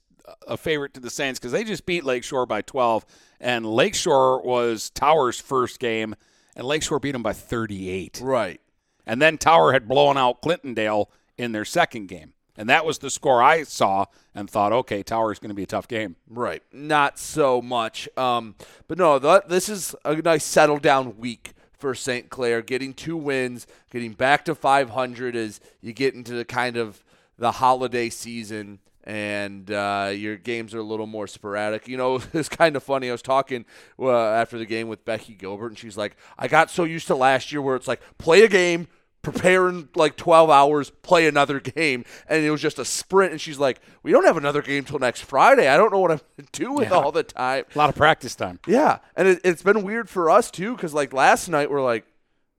[0.47, 3.06] a favorite to the Saints because they just beat Lakeshore by 12.
[3.43, 6.15] And Lakeshore was Tower's first game,
[6.56, 8.21] and Lakeshore beat them by 38.
[8.23, 8.62] Right.
[9.06, 12.32] And then Tower had blown out Clintondale in their second game.
[12.56, 15.67] And that was the score I saw and thought, okay, Tower's going to be a
[15.67, 16.15] tough game.
[16.29, 16.63] Right.
[16.71, 18.08] Not so much.
[18.15, 18.56] Um,
[18.88, 22.29] but no, th- this is a nice settle down week for St.
[22.29, 22.62] Clair.
[22.62, 27.03] Getting two wins, getting back to 500 as you get into the kind of
[27.38, 31.87] the holiday season and uh, your games are a little more sporadic.
[31.87, 33.09] You know, it's kind of funny.
[33.09, 33.65] I was talking
[33.99, 37.15] uh, after the game with Becky Gilbert, and she's like, I got so used to
[37.15, 38.87] last year where it's like, play a game,
[39.21, 42.03] prepare in like 12 hours, play another game.
[42.27, 43.31] And it was just a sprint.
[43.31, 45.67] And she's like, we don't have another game till next Friday.
[45.67, 46.95] I don't know what I'm going to do with Yeah.
[46.97, 47.65] all the time.
[47.73, 48.59] A lot of practice time.
[48.67, 48.99] Yeah.
[49.15, 52.05] And it, it's been weird for us, too, because like last night, we're like,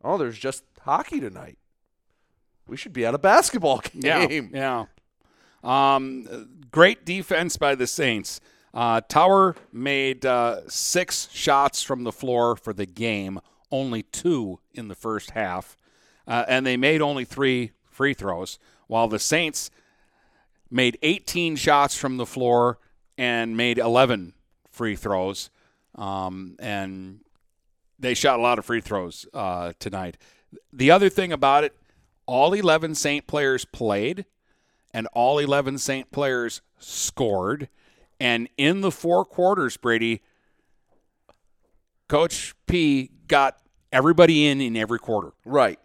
[0.03, 1.59] oh, there's just hockey tonight.
[2.67, 4.51] We should be at a basketball game.
[4.55, 4.85] Yeah, yeah.
[5.65, 8.41] Um, great defense by the Saints.
[8.75, 14.89] Uh, Tower made uh, six shots from the floor for the game, only two in
[14.89, 15.77] the first half,
[16.27, 18.59] uh, and they made only three free throws.
[18.89, 19.71] While the Saints
[20.71, 22.79] made 18 shots from the floor
[23.17, 24.35] and made 11
[24.71, 25.51] free throws,
[25.95, 27.21] um, and
[27.99, 30.19] they shot a lot of free throws uh, tonight.
[30.73, 31.75] The other thing about it,
[32.27, 34.25] all 11 Saint players played,
[34.95, 37.69] and all 11 Saint players scored.
[38.21, 40.23] And in the four quarters, Brady,
[42.09, 43.59] Coach P got
[43.93, 45.33] everybody in in every quarter.
[45.45, 45.81] Right.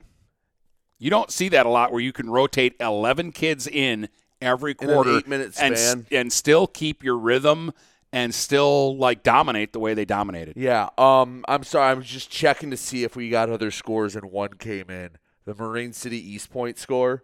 [1.00, 4.10] You don't see that a lot where you can rotate 11 kids in
[4.42, 7.74] every In an quarter eight-minute and, and still keep your rhythm
[8.12, 10.56] and still like dominate the way they dominated.
[10.56, 10.90] Yeah.
[10.98, 11.90] Um, I'm sorry.
[11.90, 15.12] I was just checking to see if we got other scores, and one came in.
[15.46, 17.24] The Marine City East Point score,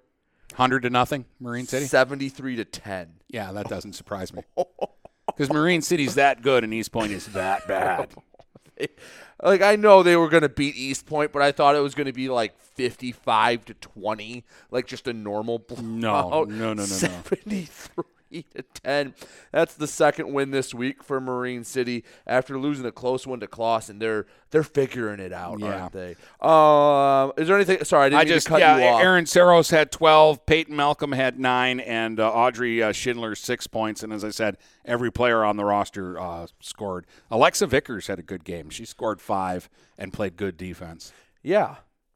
[0.52, 1.86] 100 to nothing, Marine City?
[1.86, 3.14] 73 to 10.
[3.30, 4.44] Yeah, that doesn't surprise me.
[5.28, 8.14] Because Marine City's that good and East Point is that bad.
[9.44, 11.96] like I know they were going to beat East Point, but I thought it was
[11.96, 15.84] going to be like 55 to 20, like just a normal blowout.
[15.84, 16.86] No, no, no, no, no.
[16.86, 17.68] 73
[18.44, 19.14] to 10.
[19.52, 23.48] That's the second win this week for Marine City after losing a close one to
[23.48, 24.00] Clawson.
[24.00, 25.82] They're they're figuring it out, Yeah.
[25.82, 26.16] aren't they?
[26.40, 27.84] Um, is there anything?
[27.84, 28.78] Sorry, I didn't I just cut yeah.
[28.78, 29.02] you off.
[29.02, 30.46] Aaron Saros had twelve.
[30.46, 34.04] Peyton Malcolm had nine, and uh, Audrey uh, Schindler six points.
[34.04, 37.06] And as I said, every player on the roster uh, scored.
[37.30, 38.70] Alexa Vickers had a good game.
[38.70, 41.12] She scored five and played good defense.
[41.42, 41.76] Yeah.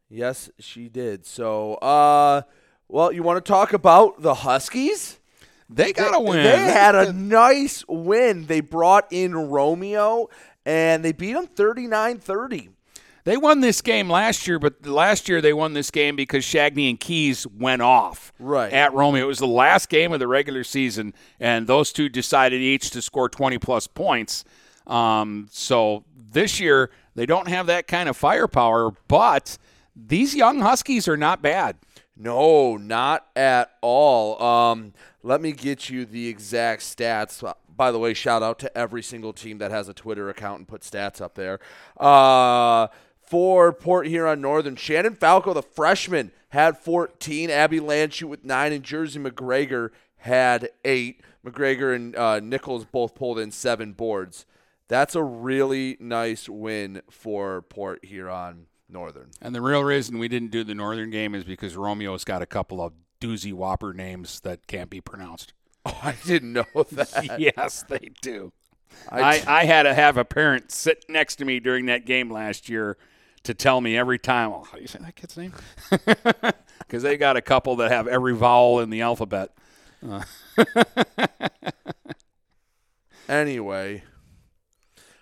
[0.09, 1.25] Yes, she did.
[1.25, 2.41] So, uh,
[2.87, 5.18] well, you want to talk about the Huskies?
[5.69, 6.43] They got a win.
[6.43, 8.47] They had a nice win.
[8.47, 10.29] They brought in Romeo
[10.65, 12.69] and they beat them 39-30.
[13.25, 16.89] They won this game last year, but last year they won this game because Shagney
[16.89, 18.71] and Keys went off right.
[18.71, 19.23] at Romeo.
[19.23, 23.01] It was the last game of the regular season, and those two decided each to
[23.01, 24.45] score 20 plus points.
[24.87, 29.57] Um, so this year they don't have that kind of firepower, but
[29.95, 31.77] these young Huskies are not bad.
[32.21, 34.43] No, not at all.
[34.43, 34.93] Um,
[35.23, 37.41] let me get you the exact stats.
[37.73, 40.67] By the way, shout out to every single team that has a Twitter account and
[40.67, 41.59] put stats up there.
[41.95, 42.87] Uh,
[43.21, 47.49] for Port Huron Northern, Shannon Falco, the freshman, had 14.
[47.49, 51.21] Abby Landshut with nine, and Jersey McGregor had eight.
[51.45, 54.45] McGregor and uh, Nichols both pulled in seven boards.
[54.89, 59.29] That's a really nice win for Port Huron Northern.
[59.41, 62.45] And the real reason we didn't do the Northern game is because Romeo's got a
[62.45, 65.53] couple of doozy whopper names that can't be pronounced.
[65.85, 67.39] Oh, I didn't know that.
[67.57, 68.51] yes, they do.
[69.11, 72.69] I I had to have a parent sit next to me during that game last
[72.69, 72.97] year
[73.43, 75.53] to tell me every time, oh, how do you say that kid's name?
[76.79, 79.51] Because they got a couple that have every vowel in the alphabet.
[80.03, 80.23] Uh.
[83.27, 84.03] anyway,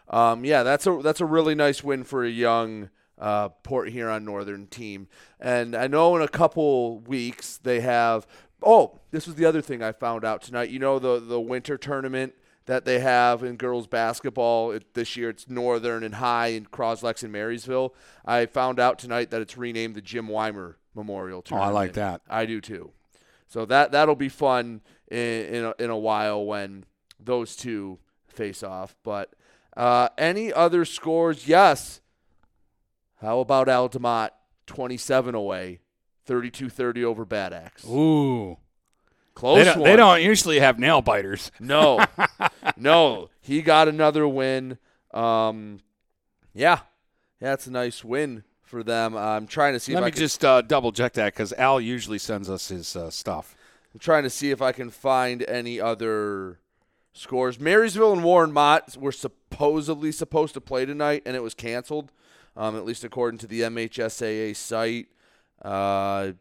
[0.07, 4.25] um, yeah, that's a that's a really nice win for a young uh, Port Huron
[4.25, 5.07] Northern team.
[5.39, 8.27] And I know in a couple weeks they have.
[8.63, 10.69] Oh, this was the other thing I found out tonight.
[10.69, 12.33] You know the the winter tournament
[12.65, 15.29] that they have in girls basketball it, this year.
[15.29, 17.95] It's Northern and High and Croslex and Marysville.
[18.25, 21.71] I found out tonight that it's renamed the Jim Weimer Memorial Tournament.
[21.73, 22.21] Oh, I like that.
[22.29, 22.91] I do too.
[23.47, 26.85] So that that'll be fun in in a, in a while when
[27.19, 28.95] those two face off.
[29.03, 29.33] But
[29.75, 31.47] uh, any other scores?
[31.47, 32.01] Yes.
[33.21, 34.31] How about Altamont
[34.67, 35.79] 27 away,
[36.27, 37.85] 32-30 over Bad Axe?
[37.85, 38.57] Ooh.
[39.33, 39.89] Close They don't, one.
[39.89, 41.51] they don't usually have nail biters.
[41.59, 42.03] No,
[42.77, 44.79] no, he got another win.
[45.13, 45.79] Um,
[46.55, 46.79] yeah,
[47.39, 49.15] that's a nice win for them.
[49.15, 49.93] I'm trying to see.
[49.93, 52.69] Let if me I can, just uh, double check that because Al usually sends us
[52.69, 53.55] his uh, stuff.
[53.93, 56.59] I'm trying to see if I can find any other
[57.13, 57.59] scores.
[57.59, 62.11] Marysville and Warren Mott were supposedly supposed to play tonight, and it was canceled.
[62.57, 65.07] Um, at least according to the MHSAA site.
[65.61, 66.31] Uh,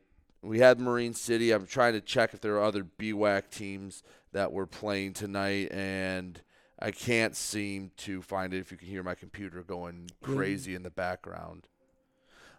[0.43, 1.53] we had Marine City.
[1.53, 4.03] I'm trying to check if there are other BWAC teams
[4.33, 6.41] that were playing tonight, and
[6.79, 8.59] I can't seem to find it.
[8.59, 11.69] If you can hear my computer going crazy in the background.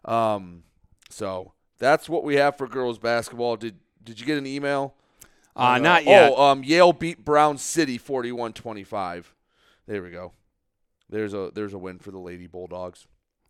[0.05, 0.63] Um,
[1.09, 3.57] so that's what we have for girls basketball.
[3.57, 4.93] Did Did you get an email?
[5.55, 6.31] Uh, not yet.
[6.31, 9.25] Oh, um, Yale beat Brown City 41-25.
[9.87, 10.33] There we go.
[11.09, 13.07] There's a there's a win for the Lady Bulldogs.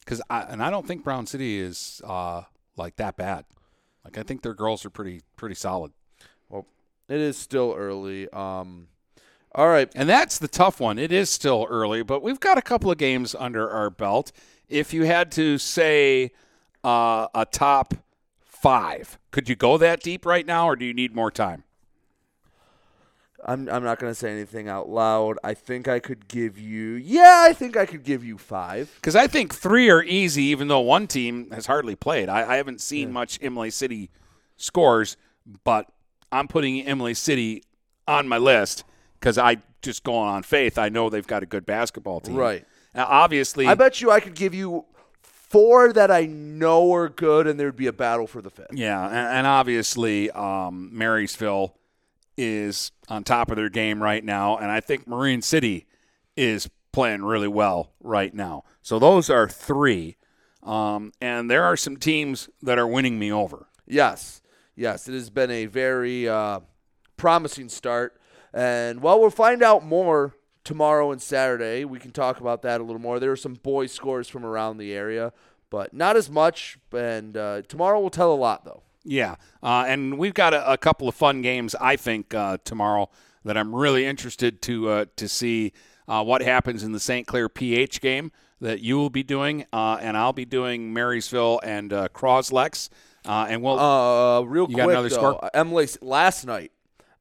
[0.08, 2.44] Because I, and I don't think Brown City is uh,
[2.78, 3.44] like that bad.
[4.06, 5.92] Like I think their girls are pretty pretty solid.
[6.48, 6.66] Well,
[7.10, 8.30] it is still early.
[8.30, 8.88] Um,
[9.54, 10.98] all right, and that's the tough one.
[10.98, 14.32] It is still early, but we've got a couple of games under our belt.
[14.70, 16.32] If you had to say
[16.86, 17.94] uh, a top
[18.40, 21.66] five, could you go that deep right now, or do you need more time?
[23.48, 25.38] I'm I'm not gonna say anything out loud.
[25.44, 26.94] I think I could give you.
[26.94, 28.92] Yeah, I think I could give you five.
[28.96, 32.28] Because I think three are easy, even though one team has hardly played.
[32.28, 34.10] I, I haven't seen much Imlay City
[34.58, 35.16] scores,
[35.64, 35.88] but
[36.32, 37.64] I'm putting Imlay City
[38.08, 38.84] on my list
[39.20, 40.78] because I just going on faith.
[40.78, 42.36] I know they've got a good basketball team.
[42.36, 42.66] Right.
[42.94, 44.86] Now, obviously, I bet you I could give you
[45.22, 48.74] four that I know are good, and there'd be a battle for the fifth.
[48.74, 51.76] Yeah, and, and obviously, um, Marysville
[52.38, 55.88] is on top of their game right now, and I think Marine City
[56.36, 58.64] is playing really well right now.
[58.82, 60.18] So those are three,
[60.64, 63.68] um, and there are some teams that are winning me over.
[63.86, 64.42] Yes,
[64.76, 66.62] yes, it has been a very uh,
[67.18, 68.20] promising start,
[68.54, 70.36] and well, we'll find out more
[70.68, 71.86] tomorrow and Saturday.
[71.86, 73.20] We can talk about that a little more.
[73.20, 75.32] There are some boys scores from around the area,
[75.70, 76.78] but not as much.
[76.92, 78.84] And uh, tomorrow will tell a lot, though.
[79.08, 81.76] Yeah, uh, and we've got a, a, couple of fun games.
[81.80, 83.10] I think uh, tomorrow
[83.46, 85.72] that I'm really interested to uh, to see
[86.10, 87.26] uh, what happens in the St.
[87.26, 91.94] Clair PH game that you will be doing, uh, and I'll be doing Marysville and
[91.94, 92.90] uh, Croslex.
[93.24, 95.50] and we'll uh, real you quick got another though, score?
[95.54, 96.74] Imlay last night.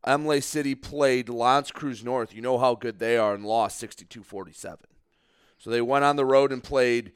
[0.04, 2.34] Imlay City played L'Anse Creuse North.
[2.34, 4.76] You know how good they are and lost 62-47.
[5.58, 7.12] So they went on the road and played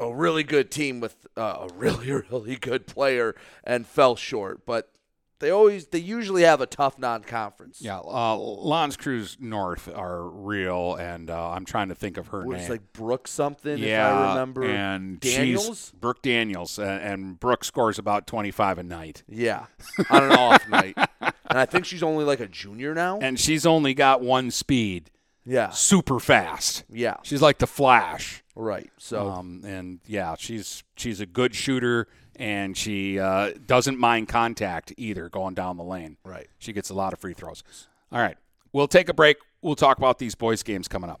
[0.00, 3.34] a really good team with uh, a really really good player
[3.64, 4.64] and fell short.
[4.66, 4.90] But
[5.40, 7.80] They always they usually have a tough non-conference.
[7.80, 12.42] Yeah, uh, L'Anse Creuse North are real, and uh, I'm trying to think of her
[12.42, 12.70] It was name.
[12.70, 14.64] like Brooke something, yeah, if I remember.
[14.64, 15.92] and Daniels.
[15.98, 19.22] Brooke Daniels, and, and Brooke scores about 25 a night.
[19.28, 19.64] Yeah,
[20.10, 23.18] on an off night, and I think she's only like a junior now.
[23.20, 25.10] and she's only got one speed.
[25.46, 25.70] Yeah.
[25.70, 26.84] super fast.
[26.90, 27.16] Yeah.
[27.22, 28.44] she's like the Flash.
[28.60, 28.90] Right.
[28.98, 34.92] So um, and yeah, she's she's a good shooter, and she uh, doesn't mind contact
[34.98, 36.18] either going down the lane.
[36.24, 36.48] Right.
[36.58, 37.64] She gets a lot of free throws.
[38.12, 38.36] All right,
[38.72, 39.38] we'll take a break.
[39.62, 41.20] We'll talk about these boys games coming up.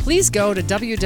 [0.00, 1.00] Please go to www.phasd.us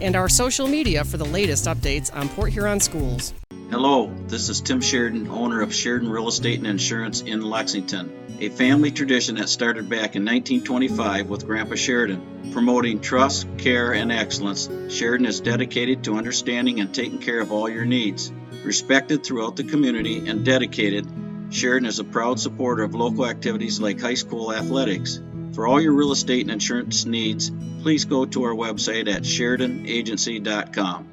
[0.00, 3.32] and our social media for the latest updates on Port Huron schools.
[3.70, 8.48] Hello, this is Tim Sheridan, owner of Sheridan Real Estate and Insurance in Lexington, a
[8.48, 12.50] family tradition that started back in 1925 with Grandpa Sheridan.
[12.52, 17.68] Promoting trust, care, and excellence, Sheridan is dedicated to understanding and taking care of all
[17.68, 18.32] your needs.
[18.64, 21.06] Respected throughout the community and dedicated,
[21.50, 25.20] Sheridan is a proud supporter of local activities like high school athletics.
[25.54, 27.50] For all your real estate and insurance needs,
[27.82, 31.08] please go to our website at SheridanAgency.com.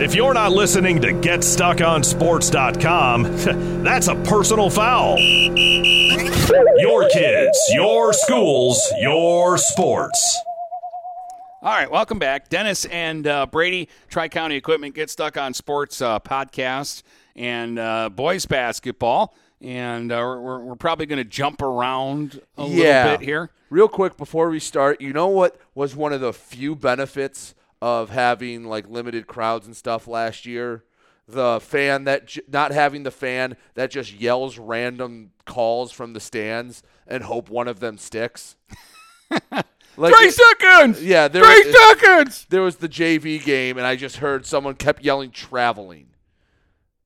[0.00, 3.22] If you're not listening to GetStuckOnSports.com,
[3.84, 5.18] that's a personal foul.
[5.18, 10.40] Your kids, your schools, your sports.
[11.62, 12.48] All right, welcome back.
[12.48, 17.02] Dennis and uh, Brady, Tri County Equipment Get Stuck on Sports uh, podcast
[17.40, 19.34] and uh, boys basketball.
[19.62, 23.04] And uh, we're, we're probably going to jump around a yeah.
[23.04, 23.50] little bit here.
[23.70, 28.10] Real quick before we start, you know what was one of the few benefits of
[28.10, 30.84] having like limited crowds and stuff last year?
[31.26, 36.20] The fan that j- not having the fan that just yells random calls from the
[36.20, 38.56] stands and hope one of them sticks.
[39.96, 41.02] Like Three seconds.
[41.02, 42.46] Yeah, there Three was, seconds.
[42.48, 46.06] There was the JV game, and I just heard someone kept yelling "traveling,"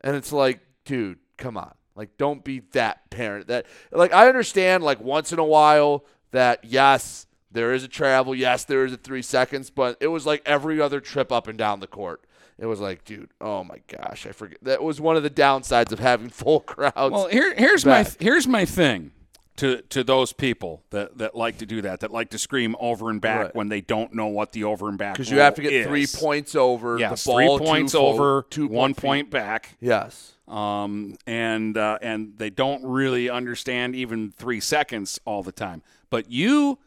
[0.05, 3.49] and it's like, dude, come on, like don't be that parent.
[3.49, 8.35] That like I understand, like once in a while, that yes, there is a travel,
[8.35, 11.59] yes, there is a three seconds, but it was like every other trip up and
[11.59, 12.25] down the court.
[12.59, 14.59] It was like, dude, oh my gosh, I forget.
[14.63, 17.13] That was one of the downsides of having full crowds.
[17.13, 19.11] Well, here, here's my here's my thing
[19.57, 23.11] to to those people that, that like to do that, that like to scream over
[23.11, 23.55] and back Right.
[23.55, 26.07] when they don't know what the over and back because you have to get three
[26.07, 26.99] points over.
[26.99, 29.77] Yes, the ball, three points two over, two one point point back.
[29.81, 30.33] Yes.
[30.49, 35.83] Um, and uh, and they don't really understand even three seconds all the time.
[36.11, 36.79] But you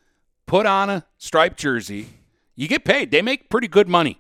[0.46, 2.08] put on a striped jersey,
[2.56, 3.12] you get paid.
[3.12, 4.20] They make pretty good money.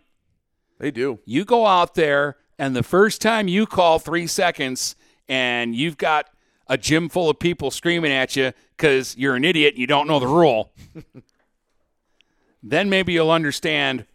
[0.79, 1.19] They do.
[1.25, 4.95] You go out there, and the first time you call three seconds,
[5.27, 6.29] and you've got
[6.69, 10.07] a gym full of people screaming at you because you're an idiot and you don't
[10.07, 10.71] know the rule,
[12.63, 14.05] then maybe you'll understand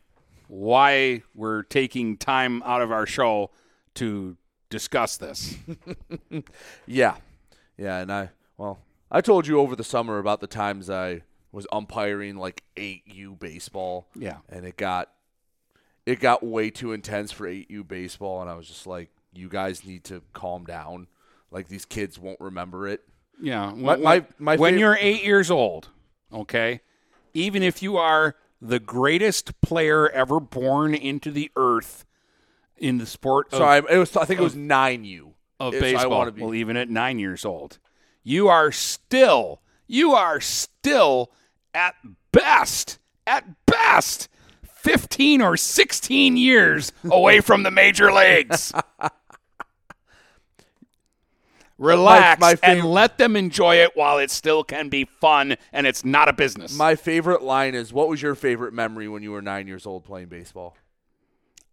[0.49, 3.51] why we're taking time out of our show
[3.95, 4.37] to
[4.71, 5.57] discuss this.
[6.87, 7.17] Yeah,
[7.77, 8.79] yeah, and I well,
[9.11, 11.23] I told you over the summer about the times I
[11.53, 14.09] was umpiring like eight U baseball.
[14.15, 14.39] Yeah.
[14.49, 15.11] and it got
[16.07, 19.49] it got way too intense for eight U baseball, and I was just like, you
[19.49, 21.07] guys need to calm down.
[21.53, 23.03] Like these kids won't remember it.
[23.41, 23.71] Yeah.
[23.71, 25.89] My- When, my- my when you're eight years old,
[26.33, 26.81] okay,
[27.35, 32.05] even if you are the greatest player ever born into the earth
[32.77, 35.73] in the sport of, So I, it was I think it was nine U of
[35.73, 37.79] baseball, be- well, even at nine years old,
[38.25, 41.31] you are still, you are still
[41.75, 41.95] at
[42.33, 44.29] best, at best,
[44.63, 48.73] 15 or 16 years away from the major leagues.
[51.83, 55.87] Relax my and fav- let them enjoy it while it still can be fun and
[55.87, 56.77] it's not a business.
[56.77, 60.05] My favorite line is, "What was your favorite memory when you were nine years old
[60.05, 60.77] playing baseball?"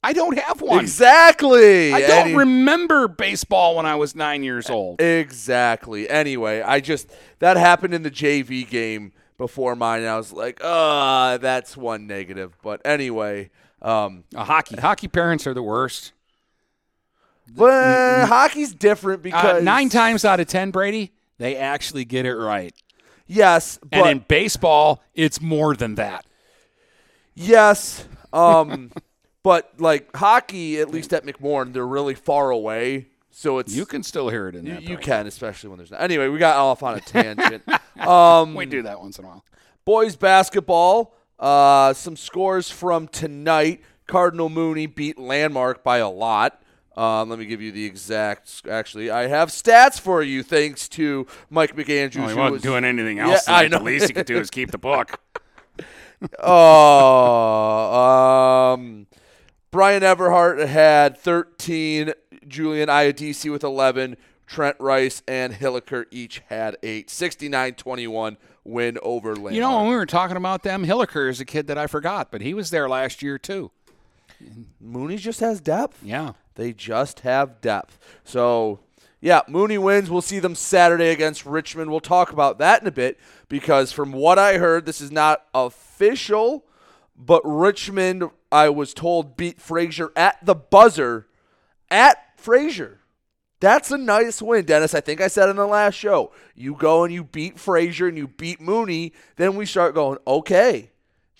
[0.01, 0.79] I don't have one.
[0.79, 1.93] Exactly.
[1.93, 5.01] I don't Any- remember baseball when I was nine years old.
[5.01, 6.09] Exactly.
[6.09, 10.59] Anyway, I just that happened in the JV game before mine, and I was like,
[10.63, 13.49] "Uh, that's one negative." But anyway,
[13.81, 16.13] um, Uh, hockey, hockey parents are the worst.
[17.55, 22.35] Well, hockey's different Uh, because nine times out of ten, Brady, they actually get it
[22.35, 22.73] right.
[23.27, 26.25] Yes, and but in baseball, it's more than that.
[27.35, 28.91] yes, um,
[29.43, 34.03] but like hockey, at least at McMorran, they're really far away, so it's You can
[34.03, 34.83] still hear it in that.
[34.83, 36.01] you can, especially when there's not.
[36.01, 37.63] Anyway, we got off on a tangent.
[37.99, 39.45] um, we do that once in a while.
[39.85, 43.81] Boys basketball, uh, some scores from tonight.
[44.07, 46.61] Cardinal Mooney beat Landmark by a lot.
[46.97, 48.63] Um, let me give you the exact.
[48.69, 52.17] Actually, I have stats for you, thanks to Mike McAndrews.
[52.17, 53.29] Well, he wasn't was- doing anything else.
[53.29, 53.47] Yeah, else.
[53.47, 53.77] I know.
[53.77, 55.19] The least he could do is keep the book.
[56.43, 59.07] oh, um,
[59.71, 62.13] Brian Everhart had 13.
[62.47, 64.17] Julian Iadisi with 11.
[64.47, 67.09] Trent Rice and Hilliker each had eight.
[67.09, 69.53] 69-21 win over Landmark.
[69.53, 72.31] You know, when we were talking about them, Hilliker is a kid that I forgot,
[72.31, 73.69] but he was there last year too.
[74.79, 76.03] Mooney just has depth.
[76.03, 76.33] Yeah.
[76.55, 77.97] They just have depth.
[78.23, 78.81] So,
[79.21, 80.09] yeah, Mooney wins.
[80.09, 81.91] We'll see them Saturday against Richmond.
[81.91, 85.45] We'll talk about that in a bit because from what I heard, this is not
[85.53, 86.65] official,
[87.15, 91.27] but Richmond, I was told, beat Fraser at the buzzer
[91.91, 92.99] at Fraser.
[93.59, 94.93] That's a nice win, Dennis.
[94.93, 96.31] I think I said in the last show.
[96.55, 100.91] You go and you beat Fraser and you beat Mooney, then we start going, okay,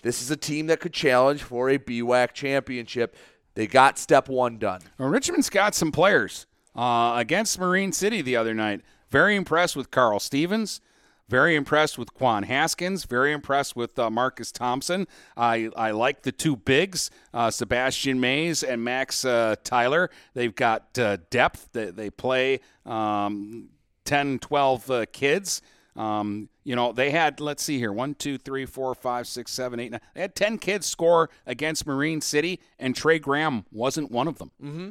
[0.02, 3.16] this is a team that could challenge for a BWAC championship.
[3.54, 4.80] They got step one done.
[4.98, 8.80] Well, Richmond's got some players uh, against Marine City the other night.
[9.10, 10.80] Very impressed with Carl Stevens.
[11.28, 13.04] Very impressed with Quan Haskins.
[13.04, 15.06] Very impressed with uh, Marcus Thompson.
[15.36, 20.10] I, I like the two bigs, uh, Sebastian Mays and Max uh, Tyler.
[20.34, 21.68] They've got uh, depth.
[21.72, 23.68] They, they play um,
[24.06, 25.62] 10, 12 uh, kids.
[25.96, 29.80] Um, you know, they had, let's see here, one, two, three, four, five, six, seven,
[29.80, 30.00] eight, nine.
[30.14, 34.50] They had 10 kids score against Marine City, and Trey Graham wasn't one of them.
[34.62, 34.88] Mm-hmm.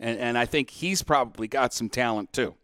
[0.00, 2.54] And, and I think he's probably got some talent too.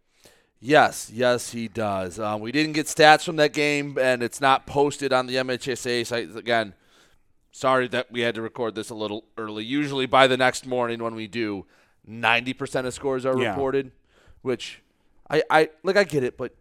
[0.60, 2.18] Yes, yes, he does.
[2.18, 6.06] Uh, we didn't get stats from that game, and it's not posted on the MHSA
[6.06, 6.36] site.
[6.36, 6.74] Again,
[7.50, 9.64] sorry that we had to record this a little early.
[9.64, 11.66] Usually by the next morning when we do,
[12.08, 13.50] 90% of scores are Yeah.
[13.50, 13.92] reported,
[14.42, 14.82] which
[15.30, 15.96] I, I like.
[15.96, 16.54] I get it, but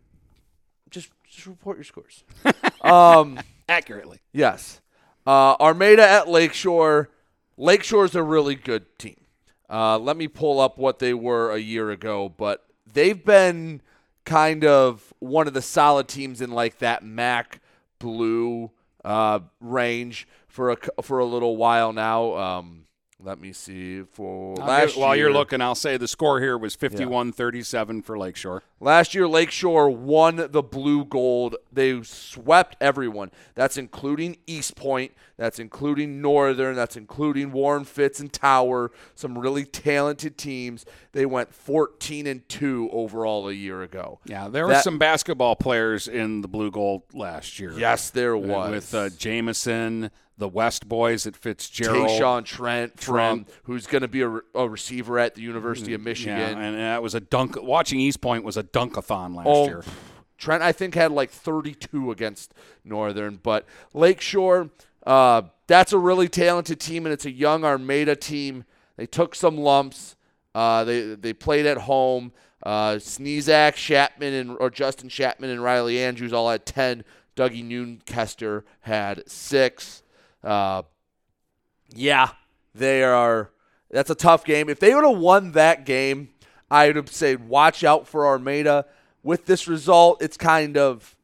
[1.30, 2.23] just report your scores.
[2.82, 4.19] um, Accurately.
[4.34, 4.82] Yes.
[5.25, 7.09] Uh, Armada at Lakeshore.
[7.57, 9.17] Lakeshore's a really good team.
[9.69, 13.82] Uh, let me pull up what they were a year ago, but they've been
[14.25, 17.59] kind of one of the solid teams in like that MAC
[17.99, 18.71] blue
[19.05, 22.36] uh, range for a for a little while now.
[22.36, 22.86] Um,
[23.22, 27.34] let me see for last while you're looking, I'll say the score here was 51
[27.34, 28.63] 37 for Lakeshore.
[28.80, 31.57] Last year, Lakeshore won the blue gold.
[31.72, 33.30] They swept everyone.
[33.55, 35.11] That's including East Point.
[35.36, 36.76] That's including Northern.
[36.76, 38.91] That's including Warren Fitz and Tower.
[39.15, 40.86] Some really talented teams.
[41.11, 44.20] They went 14 and two overall a year ago.
[44.26, 47.74] Yeah, there were some basketball players in the blue gold last year.
[47.78, 48.72] Yes, there Uh, was.
[48.72, 50.09] With uh, Jameson,
[50.39, 52.09] the West boys at Fitzgerald.
[52.09, 52.99] Tayshawn Trent, Trent.
[52.99, 56.37] from who's going to be a, a receiver at the University of Michigan.
[56.37, 57.61] Yeah, and that was a dunk.
[57.61, 59.83] Watching East Point was a dunkathon last Oh, year.
[60.37, 62.53] Trent, I think, had like 32 against
[62.85, 63.35] Northern.
[63.35, 64.69] But Lakeshore,
[65.05, 68.63] uh, that's a really talented team, and it's a young Armada team.
[68.95, 70.15] They took some lumps.
[70.55, 72.31] Uh, they they played at home.
[72.63, 77.03] Uh, Sneezak, Shatman, and or Justin Shatman and Riley Andrews all had 10.
[77.35, 80.03] Dougie Noonkester had six.
[80.43, 80.83] Uh,
[81.95, 82.29] yeah,
[82.73, 83.51] they are.
[83.91, 84.69] That's a tough game.
[84.69, 86.29] If they would have won that game,
[86.69, 88.85] I would have said, watch out for Armada.
[89.23, 91.15] With this result, it's kind of.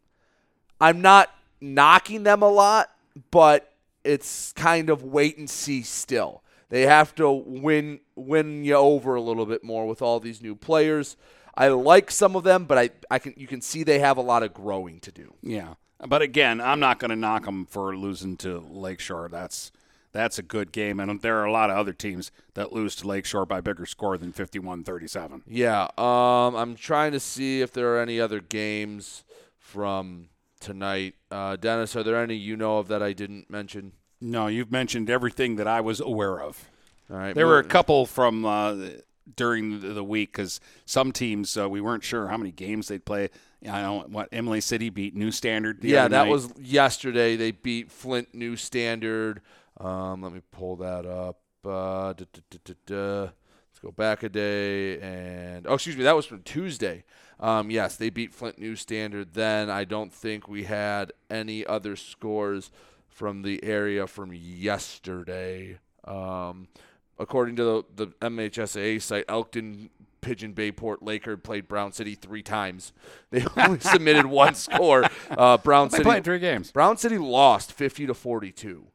[0.82, 1.30] I'm not
[1.62, 2.92] knocking them a lot,
[3.32, 3.72] but
[4.04, 6.44] it's kind of wait and see still.
[6.70, 10.56] They have to win win you over a little bit more with all these new
[10.56, 11.16] players.
[11.56, 14.22] I like some of them, but I, I can you can see they have a
[14.22, 15.34] lot of growing to do.
[15.42, 15.76] Yeah,
[16.06, 19.30] but again, I'm not going to knock them for losing to Lakeshore.
[19.30, 19.72] That's
[20.12, 23.08] that's a good game, and there are a lot of other teams that lose to
[23.08, 25.42] Lakeshore by bigger score than 51-37.
[25.46, 29.26] Yeah, um, I'm trying to see if there are any other games
[29.58, 30.30] from
[30.62, 31.16] tonight.
[31.30, 33.92] Uh, Dennis, are there any you know of that I didn't mention?
[34.22, 36.70] No, you've mentioned everything that I was aware of.
[37.12, 38.76] All right, There were a couple from uh,
[39.36, 43.30] during the, week because some teams uh, we weren't sure how many games they'd play.
[43.68, 45.84] I don't what Imlay City beat New Standard.
[45.84, 46.30] Yeah, that night.
[46.30, 47.36] was yesterday.
[47.36, 49.42] They beat Flint New Standard.
[49.80, 51.40] Um, let me pull that up.
[51.66, 52.26] Uh, duh,
[52.64, 53.22] duh, duh.
[53.22, 55.00] Let's go back a day.
[55.00, 57.04] And oh, excuse me, that was from Tuesday.
[57.40, 59.34] Um, yes, they beat Flint New Standard.
[59.34, 62.72] Then I don't think we had any other scores
[63.08, 65.80] from the area from yesterday.
[66.06, 66.68] Um,
[67.20, 67.64] according to
[67.96, 69.90] the, the MHSAA site, Elkton,
[70.22, 72.92] Pigeon Bay, Port Laker played Brown City three times.
[73.32, 75.06] They only submitted one score.
[75.30, 76.72] Uh, Brown They City played three games.
[76.72, 78.86] Brown City lost 50 to 42.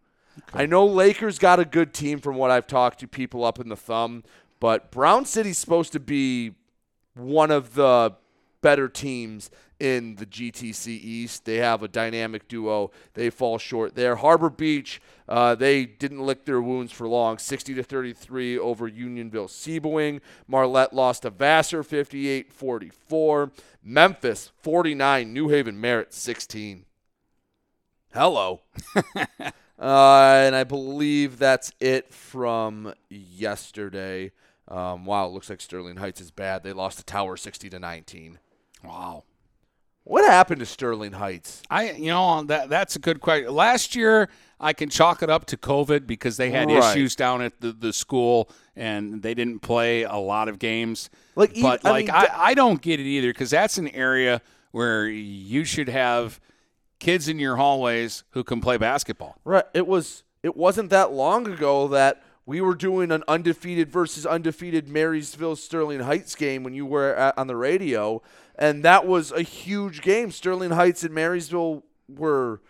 [0.54, 3.68] I know Lakers got a good team from what I've talked to people up in
[3.68, 4.24] the thumb,
[4.58, 6.54] but Brown City's supposed to be
[7.14, 8.14] one of the
[8.62, 9.50] better teams
[9.80, 11.44] in the GTC East.
[11.44, 12.90] They have a dynamic duo.
[13.14, 14.16] They fall short there.
[14.16, 17.38] Harbor Beach, uh, they didn't lick their wounds for long.
[17.38, 20.20] 60 to 33 over Unionville Sebewaing.
[20.46, 23.50] Marlette lost to Vassar 58-44.
[23.82, 25.32] Memphis 49.
[25.32, 26.84] New Haven Merritt 16.
[28.12, 28.60] Hello.
[29.16, 29.22] uh,
[29.78, 34.32] and I believe that's it from yesterday.
[34.68, 36.62] Um, wow, it looks like Sterling Heights is bad.
[36.62, 38.38] They lost to Tower 60 to 19.
[38.84, 39.24] Wow.
[40.10, 41.62] What happened to Sterling Heights?
[41.70, 43.54] I you know that that's a good question.
[43.54, 46.96] Last year I can chalk it up to COVID because they had Right.
[46.96, 51.10] issues down at the, the school and they didn't play a lot of games.
[51.36, 54.42] Like, but I like mean, I, I don't get it either because that's an area
[54.72, 56.40] where you should have
[56.98, 59.38] kids in your hallways who can play basketball.
[59.44, 59.64] Right.
[59.74, 60.24] It was.
[60.42, 62.20] It wasn't that long ago that
[62.50, 67.38] we were doing an undefeated versus undefeated Marysville Sterling Heights game when you were at,
[67.38, 68.22] on the radio,
[68.56, 70.32] and that was a huge game.
[70.32, 72.60] Sterling Heights and Marysville were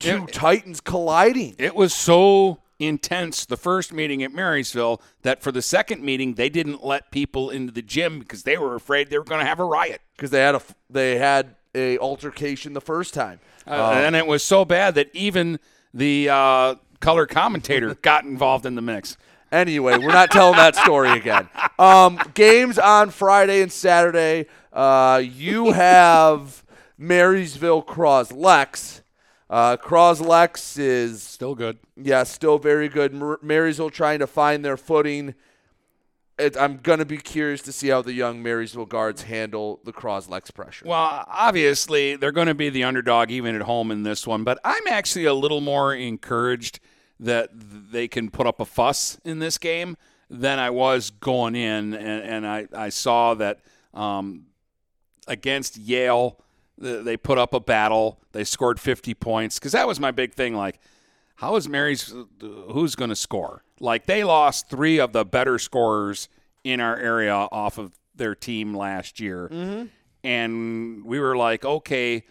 [0.00, 1.54] two titans colliding.
[1.56, 6.48] It was so intense the first meeting at Marysville that for the second meeting they
[6.48, 9.60] didn't let people into the gym because they were afraid they were going to have
[9.60, 10.00] a riot.
[10.16, 13.38] because they had a they had a altercation the first time.
[13.68, 15.60] Uh, and it was so bad that even
[15.94, 19.16] the uh, color commentator got involved in the mix.
[19.50, 21.48] Anyway, we're not telling that story again.
[21.78, 24.46] Um, games on Friday and Saturday.
[24.72, 26.64] Uh, you have
[26.98, 29.00] Marysville Croslex.
[29.48, 31.78] Uh, Croslex is still good.
[31.96, 33.14] Yeah, still very good.
[33.14, 35.34] Mar- Marysville trying to find their footing.
[36.38, 39.92] It, I'm going to be curious to see how the young Marysville guards handle the
[39.92, 40.84] Croslex pressure.
[40.86, 44.58] Well, obviously, they're going to be the underdog even at home in this one, but
[44.62, 46.78] I'm actually a little more encouraged
[47.20, 49.96] that they can put up a fuss in this game
[50.30, 51.94] than I was going in.
[51.94, 53.60] And, and I, I saw that
[53.94, 54.46] um,
[55.26, 56.38] against Yale,
[56.76, 58.20] they put up a battle.
[58.32, 60.54] They scored 50 points because that was my big thing.
[60.54, 60.78] Like,
[61.38, 63.62] how is Mary's who's going to score?
[63.80, 66.28] Like they lost three of the better scorers
[66.64, 69.86] in our area off of their team last year, mm-hmm.
[70.24, 72.24] and we were like, okay,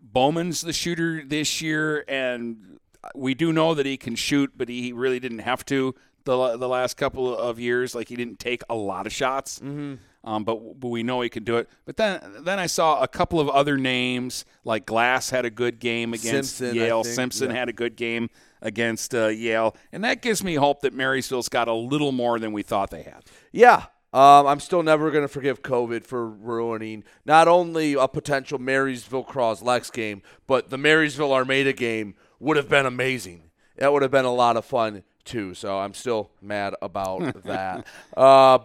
[0.00, 2.73] Bowman's the shooter this year, and
[3.14, 5.94] we do know that he can shoot, but he really didn't have to
[6.24, 7.94] the the last couple of years.
[7.94, 9.58] Like he didn't take a lot of shots.
[9.58, 9.94] Mm-hmm.
[10.24, 11.68] Um, but but we know he can do it.
[11.84, 15.78] But then then I saw a couple of other names like Glass had a good
[15.78, 17.04] game against Simpson, Yale.
[17.04, 17.56] Simpson yeah.
[17.56, 18.30] had a good game
[18.62, 22.52] against uh, Yale, and that gives me hope that Marysville's got a little more than
[22.52, 23.22] we thought they had.
[23.52, 23.86] Yeah.
[24.14, 29.24] Um, I'm still never going to forgive COVID for ruining not only a potential Marysville
[29.24, 33.50] Cross Lex game, but the Marysville Armada game would have been amazing.
[33.76, 35.54] That would have been a lot of fun too.
[35.54, 37.86] So I'm still mad about that.
[38.16, 38.58] Uh,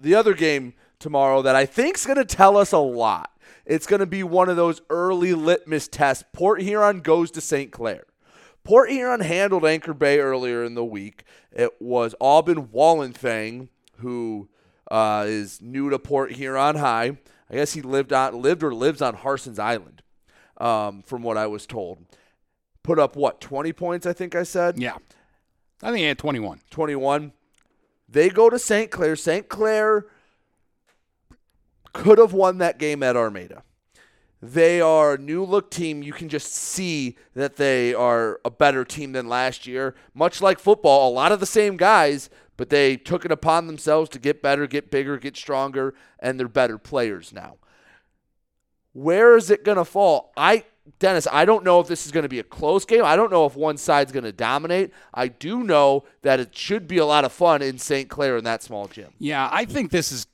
[0.00, 3.30] the other game tomorrow that I think is going to tell us a lot.
[3.66, 6.24] It's going to be one of those early litmus tests.
[6.32, 7.70] Port Huron goes to St.
[7.70, 8.04] Clair.
[8.62, 11.24] Port Huron handled Anchor Bay earlier in the week.
[11.52, 13.68] It was Aubin Wallenfang
[13.98, 14.48] who
[14.90, 17.18] uh, is new to Port Huron High.
[17.50, 20.02] I guess he lived on lived or lives on Harsen's Island,
[20.56, 21.98] um, from what I was told.
[22.84, 24.06] Put up what twenty points?
[24.06, 24.78] I think I said.
[24.78, 24.98] Yeah,
[25.82, 26.60] I think he had 21.
[26.70, 27.32] 21.
[28.08, 28.90] They go to St.
[28.90, 29.16] Clair.
[29.16, 29.48] St.
[29.48, 30.06] Clair
[31.92, 33.62] could have won that game at Armada.
[34.40, 36.02] They are a new look team.
[36.02, 39.94] You can just see that they are a better team than last year.
[40.12, 44.10] Much like football, a lot of the same guys, but they took it upon themselves
[44.10, 47.56] to get better, get bigger, get stronger, and they're better players now.
[48.92, 50.32] Where is it going to fall?
[50.36, 50.64] I
[50.98, 53.04] Dennis, I don't know if this is going to be a close game.
[53.04, 54.92] I don't know if one side's going to dominate.
[55.14, 58.08] I do know that it should be a lot of fun in St.
[58.08, 59.12] Clair in that small gym.
[59.18, 60.26] Yeah, I think this has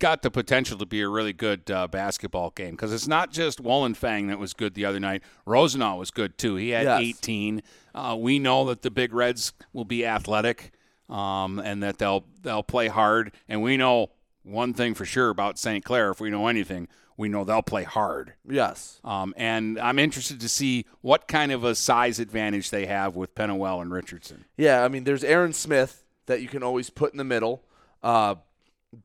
[0.00, 3.62] got the potential to be a really good uh, basketball game because it's not just
[3.62, 5.22] Wallenfang that was good the other night.
[5.46, 6.56] Rosenau was good too.
[6.56, 7.00] He had Yes.
[7.00, 7.62] 18.
[7.94, 10.72] Uh, we know that the Big Reds will be athletic
[11.08, 13.32] um, and that they'll they'll play hard.
[13.48, 14.10] And we know
[14.42, 15.84] one thing for sure about St.
[15.84, 16.10] Clair.
[16.10, 18.34] If we know anything, we know they'll play hard.
[18.48, 19.00] Yes.
[19.04, 23.34] Um, and I'm interested to see what kind of a size advantage they have with
[23.34, 24.44] Pennywell and Richardson.
[24.56, 27.62] Yeah, I mean, there's Aaron Smith that you can always put in the middle,
[28.02, 28.36] uh,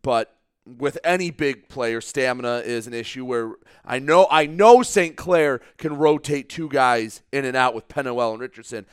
[0.02, 0.36] but
[0.78, 3.26] with any big player, stamina is an issue.
[3.26, 3.54] Where
[3.86, 5.16] I know, I know St.
[5.16, 8.86] Clair can rotate two guys in and out with Pennywell and Richardson.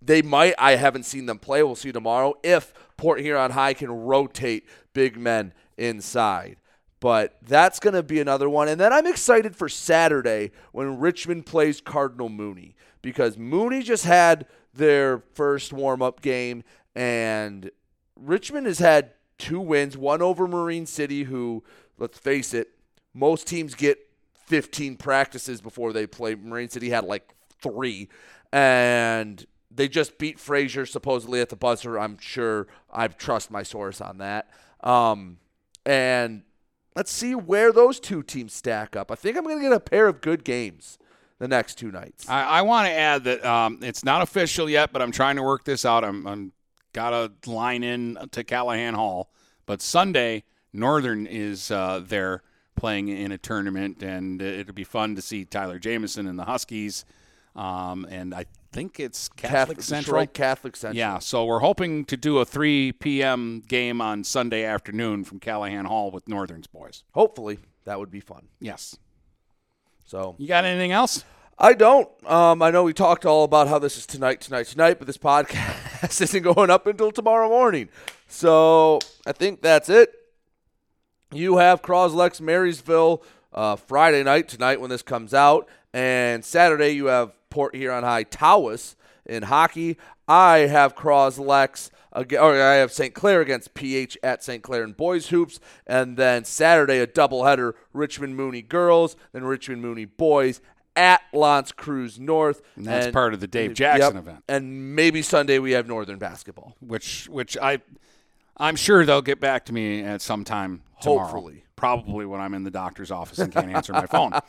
[0.00, 0.54] They might.
[0.58, 1.62] I haven't seen them play.
[1.62, 6.56] We'll see tomorrow if Port Huron High can rotate big men inside.
[7.02, 8.68] But that's going to be another one.
[8.68, 14.46] And then I'm excited for Saturday when Richmond plays Cardinal Mooney because Mooney just had
[14.72, 16.62] their first warm up game,
[16.94, 17.72] and
[18.14, 21.64] Richmond has had two wins one over Marine City, who,
[21.98, 22.68] let's face it,
[23.12, 23.98] most teams get
[24.46, 26.36] 15 practices before they play.
[26.36, 28.08] Marine City had like three.
[28.52, 31.98] And they just beat Fraser supposedly at the buzzer.
[31.98, 34.48] I'm sure I trust my source on that.
[34.84, 35.38] Um,
[35.84, 36.44] and
[36.94, 39.10] let's see where those two teams stack up.
[39.10, 40.98] I think I'm going to get a pair of good games
[41.38, 42.28] the next two nights.
[42.28, 45.42] I, I want to add that um, it's not official yet, but I'm trying to
[45.42, 46.04] work this out.
[46.04, 46.52] I'm, I'm
[46.92, 49.30] got a line in to Calihan Hall,
[49.66, 52.42] but Sunday Northern is uh, there
[52.76, 57.04] playing in a tournament, and it'll be fun to see Tyler Jameson and the Huskies.
[57.54, 60.20] Um, and I think it's Catholic, Catholic- Central.
[60.20, 60.98] Detroit Catholic Central.
[60.98, 63.62] Yeah, so we're hoping to do a 3 p.m.
[63.68, 67.04] game on Sunday afternoon from Calihan Hall with Northern's boys.
[67.12, 68.48] Hopefully, that would be fun.
[68.60, 68.96] Yes.
[70.04, 71.24] So You got anything else?
[71.58, 72.08] I don't.
[72.26, 75.18] Um, I know we talked all about how this is tonight, tonight, tonight, but this
[75.18, 77.88] podcast isn't going up until tomorrow morning.
[78.26, 80.12] So I think that's it.
[81.32, 87.06] You have Croslex Marysville uh, Friday night tonight when this comes out, and Saturday you
[87.06, 88.96] have Port Huron High Tawas
[89.26, 89.98] in hockey.
[90.26, 93.12] I have Croslex, or I have St.
[93.12, 94.62] Clair against PH at St.
[94.62, 100.06] Clair in boys hoops, and then Saturday a doubleheader: Richmond Mooney girls, then Richmond Mooney
[100.06, 100.62] boys
[100.96, 102.62] at L'Anse Creuse North.
[102.74, 104.44] And that's part of the Dave Jackson event.
[104.48, 106.74] And maybe Sunday we have Northern basketball.
[106.80, 107.80] which which I
[108.56, 111.24] I'm sure they'll get back to me at some time tomorrow.
[111.24, 111.64] Hopefully.
[111.76, 114.32] Probably when I'm in the doctor's office and can't answer my phone.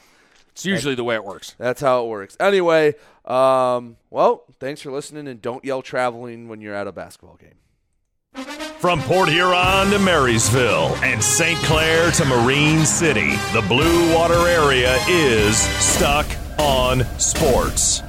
[0.54, 1.56] It's usually the way it works.
[1.58, 2.38] That's how it works.
[2.40, 2.94] Anyway,
[3.26, 8.46] um, well, thanks for listening, and don't yell traveling when you're at a basketball game.
[8.78, 11.58] From Port Huron to Marysville and St.
[11.60, 16.28] Clair to Marine City, the Blue Water area is stuck
[16.60, 18.04] on sports.